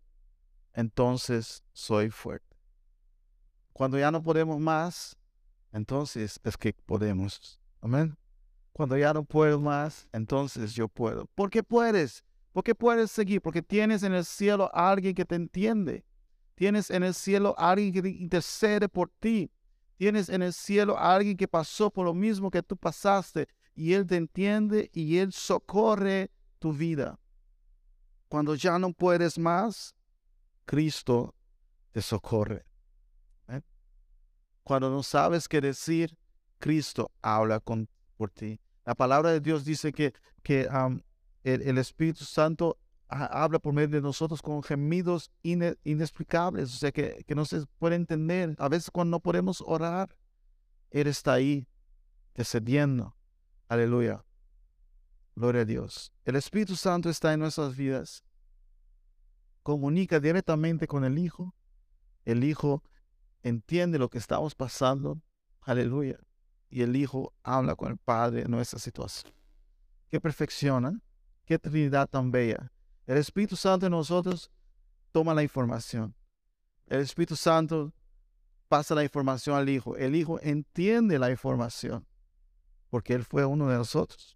entonces 0.73 1.63
soy 1.73 2.09
fuerte. 2.09 2.57
Cuando 3.71 3.99
ya 3.99 4.09
no 4.09 4.23
podemos 4.23 4.59
más, 4.59 5.15
entonces 5.71 6.39
es 6.43 6.57
que 6.57 6.73
podemos. 6.73 7.61
Amén. 7.81 8.17
Cuando 8.73 8.97
ya 8.97 9.13
no 9.13 9.23
puedo 9.23 9.61
más, 9.61 10.07
entonces 10.11 10.73
yo 10.73 10.87
puedo. 10.87 11.27
¿Por 11.35 11.49
qué 11.49 11.63
puedes? 11.63 12.23
¿Por 12.51 12.63
qué 12.63 12.73
puedes 12.75 13.11
seguir? 13.11 13.41
Porque 13.41 13.61
tienes 13.61 14.03
en 14.03 14.13
el 14.13 14.25
cielo 14.25 14.69
a 14.73 14.91
alguien 14.91 15.13
que 15.13 15.25
te 15.25 15.35
entiende. 15.35 16.03
Tienes 16.55 16.89
en 16.89 17.03
el 17.03 17.13
cielo 17.13 17.55
a 17.57 17.71
alguien 17.71 17.93
que 17.93 18.09
intercede 18.09 18.89
por 18.89 19.09
ti. 19.19 19.51
Tienes 19.97 20.29
en 20.29 20.41
el 20.41 20.53
cielo 20.53 20.97
a 20.97 21.15
alguien 21.15 21.37
que 21.37 21.47
pasó 21.47 21.91
por 21.91 22.05
lo 22.05 22.13
mismo 22.13 22.49
que 22.49 22.63
tú 22.63 22.75
pasaste 22.75 23.47
y 23.75 23.93
Él 23.93 24.05
te 24.05 24.15
entiende 24.15 24.89
y 24.93 25.17
Él 25.17 25.31
socorre 25.33 26.31
tu 26.59 26.73
vida. 26.73 27.19
Cuando 28.27 28.55
ya 28.55 28.79
no 28.79 28.91
puedes 28.93 29.37
más, 29.37 29.95
Cristo 30.65 31.35
te 31.91 32.01
socorre. 32.01 32.65
¿eh? 33.47 33.61
Cuando 34.63 34.89
no 34.89 35.03
sabes 35.03 35.47
qué 35.47 35.61
decir, 35.61 36.17
Cristo 36.59 37.11
habla 37.21 37.59
con, 37.59 37.87
por 38.17 38.31
ti. 38.31 38.59
La 38.85 38.95
palabra 38.95 39.31
de 39.31 39.39
Dios 39.39 39.63
dice 39.63 39.91
que, 39.91 40.13
que 40.41 40.67
el, 41.43 41.77
Espíritu 41.77 42.25
Santo 42.25 42.77
habla 43.07 43.59
por 43.59 43.73
medio 43.73 43.89
de 43.89 44.01
nosotros 44.01 44.41
con 44.41 44.63
gemidos 44.63 45.31
inexplicables, 45.41 46.73
o 46.73 46.77
sea, 46.77 46.91
que, 46.91 47.23
que 47.25 47.35
no 47.35 47.45
se 47.45 47.65
puede 47.79 47.95
entender. 47.95 48.55
A 48.59 48.67
veces 48.67 48.91
cuando 48.91 49.11
no 49.11 49.19
podemos 49.19 49.63
orar, 49.65 50.15
Él 50.91 51.07
está 51.07 51.33
ahí, 51.33 51.67
descendiendo. 52.35 53.15
Aleluya. 53.67 54.25
Gloria 55.35 55.61
a 55.61 55.65
Dios. 55.65 56.11
El 56.25 56.35
Espíritu 56.35 56.75
Santo 56.75 57.09
está 57.09 57.33
en 57.33 57.39
nuestras 57.39 57.75
vidas. 57.75 58.23
Comunica 59.63 60.19
directamente 60.19 60.87
con 60.87 61.05
el 61.05 61.17
Hijo. 61.17 61.55
El 62.25 62.43
Hijo 62.43 62.83
entiende 63.41 63.97
lo 63.97 64.09
que 64.09 64.17
estamos 64.17 64.55
pasando. 64.55 65.21
Aleluya. 65.61 66.19
Y 66.73 66.81
el 66.81 66.95
Hijo 66.95 67.35
habla 67.43 67.75
con 67.75 67.91
el 67.91 67.97
Padre 67.99 68.41
en 68.41 68.49
nuestra 68.49 68.79
situación. 68.79 69.31
Qué 70.09 70.19
perfección, 70.19 71.03
qué 71.45 71.59
Trinidad 71.59 72.09
tan 72.09 72.31
bella. 72.31 72.71
El 73.05 73.17
Espíritu 73.17 73.55
Santo 73.55 73.85
en 73.85 73.91
nosotros 73.91 74.49
toma 75.11 75.35
la 75.35 75.43
información. 75.43 76.15
El 76.87 77.01
Espíritu 77.01 77.35
Santo 77.35 77.93
pasa 78.67 78.95
la 78.95 79.03
información 79.03 79.55
al 79.55 79.69
Hijo. 79.69 79.95
El 79.97 80.15
Hijo 80.15 80.39
entiende 80.41 81.19
la 81.19 81.29
información 81.29 82.07
porque 82.89 83.13
Él 83.13 83.23
fue 83.23 83.45
uno 83.45 83.69
de 83.69 83.77
nosotros. 83.77 84.35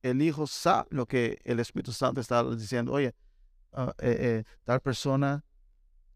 El 0.00 0.22
Hijo 0.22 0.46
sabe 0.46 0.88
lo 0.90 1.04
que 1.04 1.38
el 1.44 1.60
Espíritu 1.60 1.92
Santo 1.92 2.22
está 2.22 2.42
diciendo. 2.44 2.92
Oye, 2.92 3.14
ah, 3.74 3.94
eh, 3.98 4.16
eh, 4.18 4.44
tal 4.64 4.80
persona, 4.80 5.44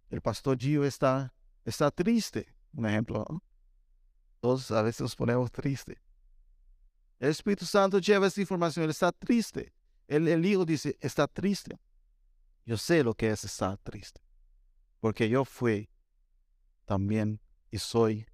el 0.08 0.22
pastor 0.22 0.56
Gio 0.56 0.82
está, 0.82 1.34
está 1.66 1.90
triste. 1.90 2.56
Un 2.72 2.86
ejemplo. 2.86 3.26
Todos 4.40 4.70
a 4.70 4.82
veces 4.82 5.00
nos 5.02 5.16
ponemos 5.16 5.50
tristes. 5.50 5.98
El 7.18 7.30
Espíritu 7.30 7.64
Santo 7.64 7.98
lleva 7.98 8.26
esa 8.26 8.40
información. 8.40 8.84
Él 8.84 8.90
está 8.90 9.12
triste. 9.12 9.72
El, 10.06 10.44
hijo 10.44 10.64
dice, 10.64 10.96
está 11.00 11.26
triste. 11.26 11.78
Yo 12.64 12.76
sé 12.76 13.02
lo 13.02 13.14
que 13.14 13.30
es 13.30 13.44
estar 13.44 13.78
triste. 13.78 14.20
Porque 15.00 15.28
yo 15.28 15.44
fui 15.44 15.88
también 16.84 17.40
y 17.70 17.78
soy, 17.78 18.26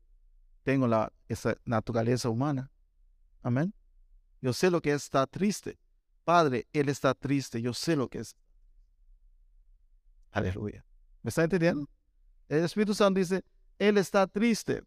tengo 0.62 0.86
la, 0.86 1.12
esa 1.28 1.56
naturaleza 1.64 2.28
humana. 2.28 2.70
Amén. 3.42 3.74
Yo 4.40 4.52
sé 4.52 4.70
lo 4.70 4.80
que 4.80 4.92
es 4.92 5.04
estar 5.04 5.26
triste. 5.28 5.78
Padre, 6.24 6.66
Él 6.72 6.88
está 6.88 7.14
triste. 7.14 7.60
Yo 7.60 7.72
sé 7.72 7.96
lo 7.96 8.08
que 8.08 8.18
es. 8.18 8.36
Aleluya. 10.30 10.84
¿Me 11.22 11.28
está 11.28 11.44
entendiendo? 11.44 11.88
El 12.48 12.64
Espíritu 12.64 12.94
Santo 12.94 13.18
dice, 13.18 13.44
Él 13.78 13.98
está 13.98 14.26
triste. 14.26 14.82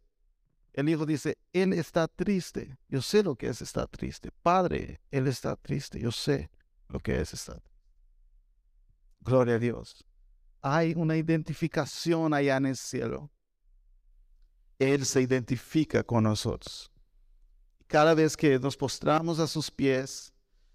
El 0.76 0.90
Hijo 0.90 1.06
dice, 1.06 1.38
Él 1.54 1.72
está 1.72 2.06
triste. 2.06 2.78
Yo 2.90 3.02
sé 3.02 3.24
lo 3.24 3.36
que 3.38 3.48
es 3.48 3.62
estar 3.62 3.88
triste. 3.88 4.30
Padre, 4.44 5.00
Él 5.10 5.26
está 5.26 5.56
triste. 5.56 6.02
Yo 6.02 6.12
sé 6.12 6.50
lo 6.90 7.00
que 7.00 7.22
es 7.22 7.34
estar. 7.34 7.64
Gloria 9.22 9.56
a 9.56 9.60
Dios. 9.60 10.04
Hay 10.62 10.94
una 10.98 11.16
identificación 11.16 12.34
allá 12.34 12.58
en 12.58 12.66
el 12.66 12.76
cielo. 12.76 13.32
Él 14.78 15.06
se 15.06 15.22
identifica 15.22 16.04
con 16.04 16.26
nosotros. 16.26 16.92
Cada 17.88 18.14
vez 18.14 18.36
que 18.36 18.60
nos 18.60 18.76
postramos 18.76 19.40
a 19.40 19.48
sus 19.48 19.72
pies, 19.72 20.34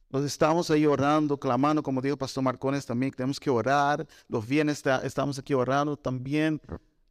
nos 0.09 0.25
estamos 0.25 0.71
ahí 0.71 0.87
orando, 0.87 1.39
clamando, 1.39 1.83
como 1.83 2.01
dijo 2.01 2.17
Pastor 2.17 2.43
Marcones 2.43 2.87
también, 2.87 3.13
tenemos 3.13 3.39
que 3.39 3.51
orar. 3.51 4.09
Los 4.29 4.47
bienes 4.47 4.83
estamos 5.05 5.39
aquí 5.39 5.53
orando 5.53 5.95
también. 5.95 6.59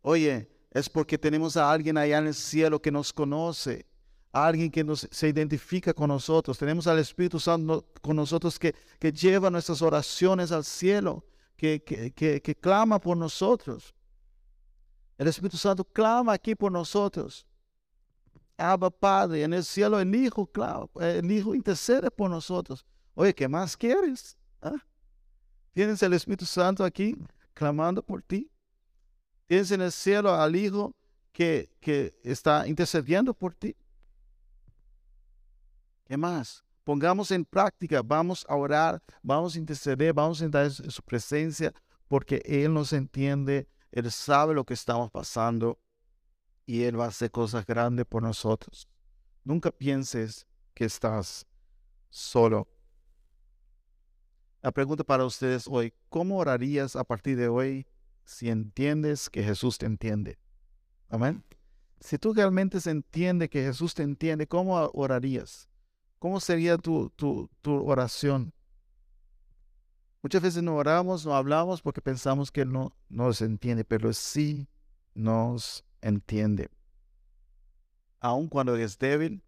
Oye, 0.02 0.50
es 0.72 0.90
porque 0.90 1.18
tenemos 1.18 1.58
a 1.58 1.72
alguien 1.72 1.98
allá 1.98 2.20
en 2.20 2.28
el 2.28 2.36
cielo 2.36 2.82
que 2.82 2.92
nos 2.92 3.12
conoce 3.12 3.90
alguien 4.32 4.70
que 4.70 4.84
nos, 4.84 5.08
se 5.12 5.28
identifica 5.28 5.94
con 5.94 6.10
nosotros. 6.10 6.58
Tenemos 6.58 6.88
al 6.88 7.00
Espíritu 7.00 7.40
Santo 7.40 7.86
con 8.02 8.16
nosotros 8.16 8.60
que, 8.60 8.74
lleva 9.12 9.50
nuestras 9.50 9.82
oraciones 9.82 10.52
al 10.52 10.64
cielo, 10.64 11.26
que, 11.56 12.58
clama 12.62 13.00
por 13.00 13.18
nosotros. 13.18 13.94
El 15.18 15.28
Espíritu 15.28 15.58
Santo 15.58 15.84
clama 15.84 16.34
aquí 16.34 16.56
por 16.56 16.72
nosotros. 16.72 17.46
Abba 18.58 18.90
Padre, 18.90 19.44
en 19.44 19.54
el 19.54 19.64
cielo 19.64 20.00
el 20.00 20.14
Hijo 20.14 20.46
clama, 20.46 20.88
el 21.00 21.32
Hijo 21.32 21.56
intercede 21.56 22.12
por 22.12 22.30
nosotros. 22.30 22.86
Oye, 23.16 23.34
¿qué 23.34 23.48
más 23.48 23.76
quieres? 23.76 24.38
¿Ah? 24.62 24.76
¿Tienes 25.74 26.02
el 26.04 26.14
Espíritu 26.14 26.46
Santo 26.46 26.84
aquí 26.84 27.16
clamando 27.54 28.04
por 28.04 28.22
ti? 28.22 28.50
¿Tienes 29.50 29.72
en 29.72 29.82
el 29.82 29.92
cielo 29.92 30.32
al 30.32 30.56
Hijo 30.56 30.96
que, 31.32 31.76
que 31.80 32.14
está 32.24 32.68
intercediendo 32.68 33.34
por 33.34 33.56
ti? 33.56 33.76
¿Qué 36.06 36.16
más? 36.18 36.64
Pongamos 36.84 37.32
en 37.32 37.44
práctica, 37.44 38.04
vamos 38.04 38.46
a 38.48 38.56
orar, 38.56 39.02
vamos 39.24 39.56
a 39.56 39.58
interceder, 39.58 40.14
vamos 40.14 40.40
a 40.40 40.46
entrar 40.46 40.66
en 40.66 40.92
su 40.92 41.02
presencia, 41.02 41.74
porque 42.08 42.44
Él 42.46 42.72
nos 42.76 42.94
entiende, 42.94 43.68
Él 43.92 44.12
sabe 44.12 44.54
lo 44.54 44.64
que 44.64 44.76
estamos 44.76 45.10
pasando 45.10 45.80
y 46.68 46.84
Él 46.84 47.00
va 47.00 47.06
a 47.06 47.08
hacer 47.08 47.32
cosas 47.32 47.66
grandes 47.66 48.06
por 48.06 48.22
nosotros. 48.22 48.88
Nunca 49.44 49.72
pienses 49.72 50.46
que 50.76 50.86
estás 50.86 51.48
solo. 52.12 52.68
La 54.62 54.72
pregunta 54.72 55.04
para 55.04 55.26
ustedes 55.26 55.66
hoy, 55.68 55.92
¿cómo 56.08 56.38
orarías 56.38 56.96
a 56.96 57.04
partir 57.04 57.36
de 57.36 57.48
hoy 57.48 57.88
si 58.30 58.50
entiendes 58.50 59.28
que 59.28 59.44
Jesús 59.44 59.80
te 59.80 59.88
entiende? 59.88 60.38
Amén. 61.10 61.44
Si 62.00 62.20
tú 62.20 62.32
realmente 62.32 62.80
se 62.80 62.92
entiende 62.92 63.50
que 63.50 63.64
Jesús 63.64 63.96
te 63.96 64.04
entiende, 64.04 64.46
¿cómo 64.46 64.76
orarías? 64.94 65.68
¿Cómo 66.20 66.40
sería 66.40 66.78
tu, 66.78 67.10
tu, 67.10 67.50
oración? 67.66 68.54
Muchas 70.22 70.44
veces 70.44 70.62
no 70.62 70.76
oramos, 70.76 71.26
no 71.26 71.36
hablamos 71.36 71.82
porque 71.82 72.02
pensamos 72.02 72.52
que 72.52 72.62
Él 72.62 72.72
no 72.72 72.96
nos 73.10 73.42
entiende, 73.42 73.84
pero 73.84 74.14
sí 74.14 74.70
nos 75.16 75.84
entiende. 76.00 76.70
Aun 78.20 78.48
cuando 78.48 78.76
eres 78.76 79.00
débil, 79.00 79.44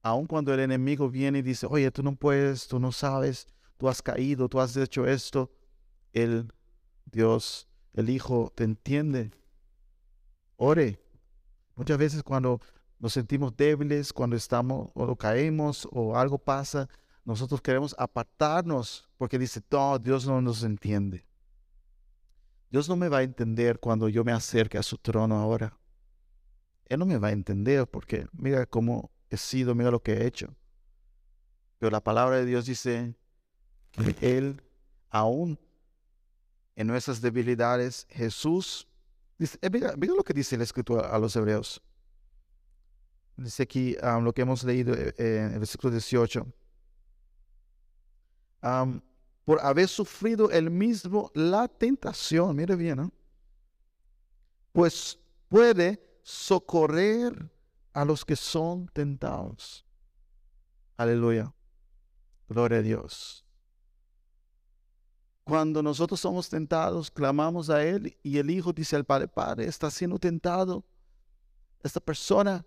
aun 0.00 0.26
cuando 0.26 0.54
el 0.54 0.60
enemigo 0.60 1.10
viene 1.10 1.40
y 1.40 1.42
dice, 1.42 1.66
oye, 1.68 1.90
tú 1.90 2.02
no 2.02 2.16
puedes, 2.16 2.68
tú 2.68 2.80
no 2.80 2.90
sabes, 2.90 3.46
tú 3.76 3.86
has 3.86 4.00
caído, 4.00 4.48
tú 4.48 4.60
has 4.60 4.74
hecho 4.78 5.06
esto, 5.06 5.52
el 6.14 6.50
Dios, 7.04 7.67
el 7.94 8.10
Hijo, 8.10 8.52
te 8.54 8.64
entiende. 8.64 9.30
Ore. 10.56 11.00
Muchas 11.74 11.98
veces 11.98 12.22
cuando 12.22 12.60
nos 12.98 13.12
sentimos 13.12 13.56
débiles 13.56 14.12
cuando 14.12 14.36
estamos 14.36 14.90
o 14.94 15.16
caemos 15.16 15.88
o 15.92 16.16
algo 16.16 16.38
pasa, 16.38 16.88
nosotros 17.24 17.60
queremos 17.60 17.94
apartarnos 17.98 19.08
porque 19.16 19.38
dice, 19.38 19.62
no, 19.70 19.98
Dios 19.98 20.26
no 20.26 20.40
nos 20.40 20.62
entiende. 20.64 21.26
Dios 22.70 22.88
no 22.88 22.96
me 22.96 23.08
va 23.08 23.18
a 23.18 23.22
entender 23.22 23.78
cuando 23.78 24.08
yo 24.08 24.24
me 24.24 24.32
acerque 24.32 24.78
a 24.78 24.82
su 24.82 24.98
trono 24.98 25.36
ahora. 25.36 25.78
Él 26.86 26.98
no 26.98 27.06
me 27.06 27.18
va 27.18 27.28
a 27.28 27.32
entender 27.32 27.86
porque 27.86 28.26
mira 28.32 28.66
cómo 28.66 29.10
he 29.30 29.36
sido, 29.36 29.74
mira 29.74 29.90
lo 29.90 30.02
que 30.02 30.14
he 30.14 30.26
hecho. 30.26 30.56
Pero 31.78 31.90
la 31.90 32.02
palabra 32.02 32.36
de 32.36 32.46
Dios 32.46 32.66
dice 32.66 33.14
que 33.92 34.36
Él, 34.36 34.62
aún 35.10 35.58
en 36.78 36.86
nuestras 36.86 37.20
debilidades, 37.20 38.06
Jesús, 38.08 38.86
dice, 39.36 39.58
eh, 39.60 39.68
mira, 39.68 39.94
lo 39.96 40.22
que 40.22 40.32
dice 40.32 40.56
la 40.56 40.62
escritura 40.62 41.08
a 41.08 41.18
los 41.18 41.34
hebreos. 41.34 41.82
Dice 43.36 43.64
aquí 43.64 43.96
lo 44.22 44.32
que 44.32 44.42
hemos 44.42 44.62
leído 44.62 44.94
eh, 44.94 45.12
en 45.18 45.54
el 45.54 45.58
versículo 45.58 45.90
18. 45.90 46.46
por 49.44 49.60
haber 49.60 49.88
sufrido 49.88 50.52
el 50.52 50.70
mismo 50.70 51.32
la 51.34 51.66
tentación, 51.66 52.54
mire 52.54 52.76
bien, 52.76 53.12
pues 54.70 55.18
puede 55.48 56.00
socorrer 56.22 57.50
a 57.92 58.04
los 58.04 58.24
que 58.24 58.36
son 58.36 58.86
tentados. 58.92 59.84
Aleluya. 60.96 61.52
Gloria 62.48 62.78
a 62.78 62.82
Dios. 62.82 63.47
Cuando 65.48 65.82
nosotros 65.82 66.20
somos 66.20 66.50
tentados, 66.50 67.10
clamamos 67.10 67.70
a 67.70 67.82
Él 67.82 68.14
y 68.22 68.36
el 68.36 68.50
Hijo 68.50 68.70
dice 68.70 68.96
al 68.96 69.04
Padre, 69.04 69.28
Padre, 69.28 69.64
está 69.64 69.90
siendo 69.90 70.18
tentado 70.18 70.84
esta 71.82 72.00
persona 72.00 72.66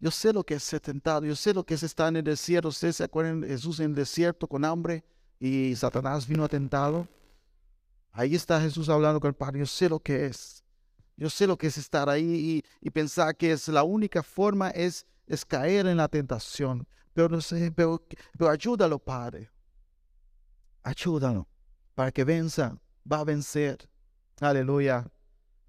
Yo 0.00 0.10
sé 0.10 0.32
lo 0.32 0.42
que 0.42 0.54
es 0.54 0.64
ser 0.64 0.80
tentado, 0.80 1.24
yo 1.24 1.36
sé 1.36 1.54
lo 1.54 1.64
que 1.64 1.74
es 1.74 1.84
estar 1.84 2.08
en 2.08 2.16
el 2.16 2.24
desierto. 2.24 2.70
Ustedes 2.70 2.96
se 2.96 3.04
acuerdan 3.04 3.42
de 3.42 3.48
Jesús 3.48 3.78
en 3.78 3.90
el 3.90 3.94
desierto 3.94 4.48
con 4.48 4.64
hambre 4.64 5.04
y 5.38 5.76
Satanás 5.76 6.26
vino 6.26 6.42
atentado. 6.42 7.06
Ahí 8.10 8.34
está 8.34 8.60
Jesús 8.60 8.88
hablando 8.88 9.20
con 9.20 9.28
el 9.28 9.36
Padre. 9.36 9.60
Yo 9.60 9.66
sé 9.66 9.88
lo 9.88 10.00
que 10.00 10.26
es. 10.26 10.64
Yo 11.16 11.30
sé 11.30 11.46
lo 11.46 11.56
que 11.56 11.68
es 11.68 11.78
estar 11.78 12.08
ahí 12.08 12.64
y, 12.80 12.90
pensar 12.90 13.36
que 13.36 13.52
es 13.52 13.68
la 13.68 13.84
única 13.84 14.24
forma 14.24 14.70
es, 14.70 15.06
caer 15.46 15.86
en 15.86 15.98
la 15.98 16.08
tentación. 16.08 16.84
Pero 17.12 17.28
no 17.28 17.40
sé, 17.40 17.70
pero, 17.70 18.04
pero 18.36 18.50
ayúdalo, 18.50 18.98
Padre. 18.98 19.48
Ayúdalo 20.82 21.46
para 21.94 22.12
que 22.12 22.24
venza. 22.24 22.76
Va 23.10 23.20
a 23.20 23.24
vencer. 23.24 23.88
Aleluya. 24.40 25.10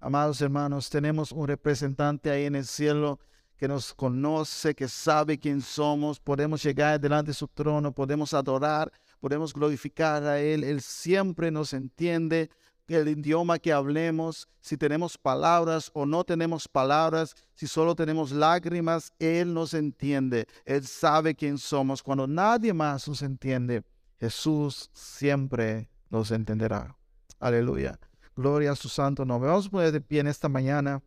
Amados 0.00 0.40
hermanos, 0.40 0.90
tenemos 0.90 1.30
un 1.32 1.46
representante 1.46 2.30
ahí 2.30 2.46
en 2.46 2.56
el 2.56 2.66
cielo 2.66 3.20
que 3.56 3.68
nos 3.68 3.94
conoce, 3.94 4.74
que 4.74 4.88
sabe 4.88 5.38
quién 5.38 5.60
somos. 5.60 6.18
Podemos 6.18 6.62
llegar 6.62 6.98
delante 6.98 7.30
de 7.30 7.34
su 7.34 7.46
trono, 7.46 7.92
podemos 7.92 8.34
adorar, 8.34 8.90
podemos 9.20 9.52
glorificar 9.52 10.24
a 10.24 10.40
Él. 10.40 10.64
Él 10.64 10.80
siempre 10.80 11.50
nos 11.50 11.72
entiende 11.72 12.50
el 12.94 13.08
idioma 13.08 13.58
que 13.58 13.72
hablemos, 13.72 14.48
si 14.60 14.76
tenemos 14.76 15.18
palabras 15.18 15.90
o 15.94 16.06
no 16.06 16.24
tenemos 16.24 16.68
palabras, 16.68 17.34
si 17.54 17.66
solo 17.66 17.94
tenemos 17.94 18.32
lágrimas, 18.32 19.12
Él 19.18 19.52
nos 19.52 19.74
entiende. 19.74 20.46
Él 20.64 20.86
sabe 20.86 21.34
quién 21.34 21.58
somos. 21.58 22.02
Cuando 22.02 22.26
nadie 22.26 22.72
más 22.72 23.08
nos 23.08 23.22
entiende, 23.22 23.82
Jesús 24.18 24.90
siempre 24.92 25.88
nos 26.12 26.30
entenderá. 26.30 26.96
Aleluya. 27.40 27.98
Gloria 28.36 28.70
a 28.70 28.76
su 28.76 28.88
santo 28.88 29.24
nombre. 29.24 29.50
Vamos 29.50 29.66
a 29.66 29.70
poner 29.70 29.90
de 29.90 30.00
pie 30.00 30.20
en 30.20 30.28
esta 30.28 30.48
mañana. 30.48 31.02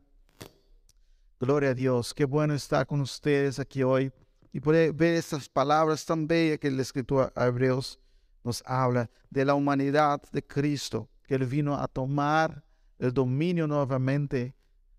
Gloria 1.39 1.69
a 1.69 1.73
Dios. 1.73 2.13
Qué 2.13 2.25
bueno 2.25 2.53
estar 2.53 2.85
con 2.85 2.99
ustedes 2.99 3.59
aquí 3.59 3.83
hoy 3.83 4.11
y 4.51 4.59
poder 4.59 4.91
ver 4.91 5.13
estas 5.13 5.47
palabras 5.47 6.05
tan 6.05 6.27
bellas 6.27 6.59
que 6.59 6.67
el 6.67 6.79
escritor 6.79 7.31
a 7.35 7.45
Hebreos 7.45 7.99
nos 8.43 8.61
habla 8.65 9.09
de 9.29 9.45
la 9.45 9.53
humanidad 9.53 10.21
de 10.33 10.45
Cristo 10.45 11.07
que 11.27 11.35
Él 11.35 11.45
vino 11.45 11.75
a 11.75 11.87
tomar 11.87 12.63
el 12.99 13.13
dominio 13.13 13.67
nuevamente 13.67 14.55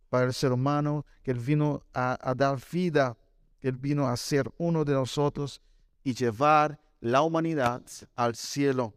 para 0.09 0.27
el 0.27 0.35
ser 0.35 0.53
humano, 0.53 1.05
que 1.23 1.31
Él 1.31 1.39
vino 1.39 1.83
a, 1.95 2.35
dar 2.37 2.59
vida, 2.73 3.17
que 3.61 3.69
Él 3.69 3.77
vino 3.77 4.07
a 4.07 4.17
ser 4.17 4.51
uno 4.59 4.85
de 4.85 4.93
nosotros 4.93 5.61
y 6.05 6.15
llevar 6.15 6.79
la 7.01 7.23
humanidad 7.23 7.83
al 8.15 8.35
cielo. 8.35 8.95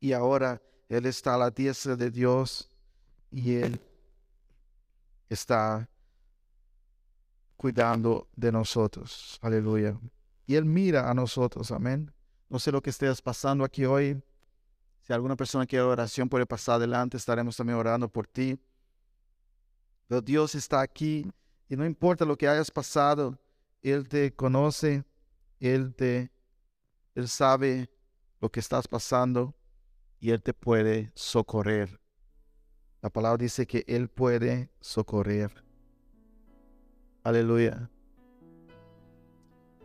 Y 0.00 0.12
ahora 0.12 0.60
Él 0.88 1.06
está 1.06 1.34
a 1.34 1.38
la 1.38 1.50
diestra 1.50 1.94
de 1.94 2.10
Dios 2.10 2.68
y 3.30 3.54
Él 3.54 3.80
está 5.28 5.88
cuidando 7.56 8.26
de 8.34 8.50
nosotros. 8.50 9.38
Aleluya. 9.42 10.00
Y 10.46 10.56
Él 10.56 10.64
mira 10.64 11.08
a 11.08 11.14
nosotros. 11.14 11.70
Amén. 11.70 12.10
No 12.48 12.58
sé 12.58 12.72
lo 12.72 12.82
que 12.82 12.90
estés 12.90 13.20
pasando 13.20 13.62
aquí 13.62 13.84
hoy. 13.84 14.20
Si 15.02 15.12
alguna 15.12 15.36
persona 15.36 15.66
quiere 15.66 15.84
oración, 15.84 16.28
puede 16.28 16.46
pasar 16.46 16.76
adelante. 16.76 17.18
Estaremos 17.18 17.56
también 17.56 17.78
orando 17.78 18.08
por 18.08 18.26
ti. 18.26 18.58
Pero 20.08 20.22
Dios 20.22 20.54
está 20.54 20.80
aquí 20.80 21.30
y 21.68 21.76
no 21.76 21.86
importa 21.86 22.24
lo 22.24 22.36
que 22.36 22.48
hayas 22.48 22.68
pasado, 22.68 23.38
Él 23.80 24.08
te 24.08 24.34
conoce, 24.34 25.04
Él 25.60 25.94
te, 25.94 26.32
Él 27.14 27.28
sabe 27.28 27.88
lo 28.40 28.50
que 28.50 28.58
estás 28.58 28.88
pasando 28.88 29.54
y 30.20 30.30
Él 30.30 30.42
te 30.42 30.52
puede 30.52 31.10
socorrer. 31.14 31.98
La 33.02 33.08
palabra 33.08 33.38
dice 33.38 33.66
que 33.66 33.84
Él 33.88 34.08
puede 34.08 34.70
socorrer. 34.80 35.50
Aleluya. 37.24 37.90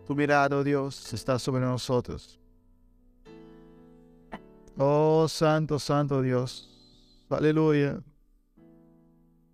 Tu 0.06 0.16
mirada, 0.16 0.58
oh 0.58 0.64
Dios, 0.64 1.14
está 1.14 1.40
sobre 1.40 1.62
nosotros. 1.62 2.40
Oh, 4.78 5.28
santo, 5.28 5.80
santo 5.80 6.22
Dios. 6.22 6.70
Aleluya. 7.30 8.04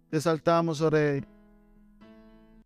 Te 0.10 0.20
saltamos, 0.20 0.82
oh 0.82 0.90
Rey. 0.90 1.24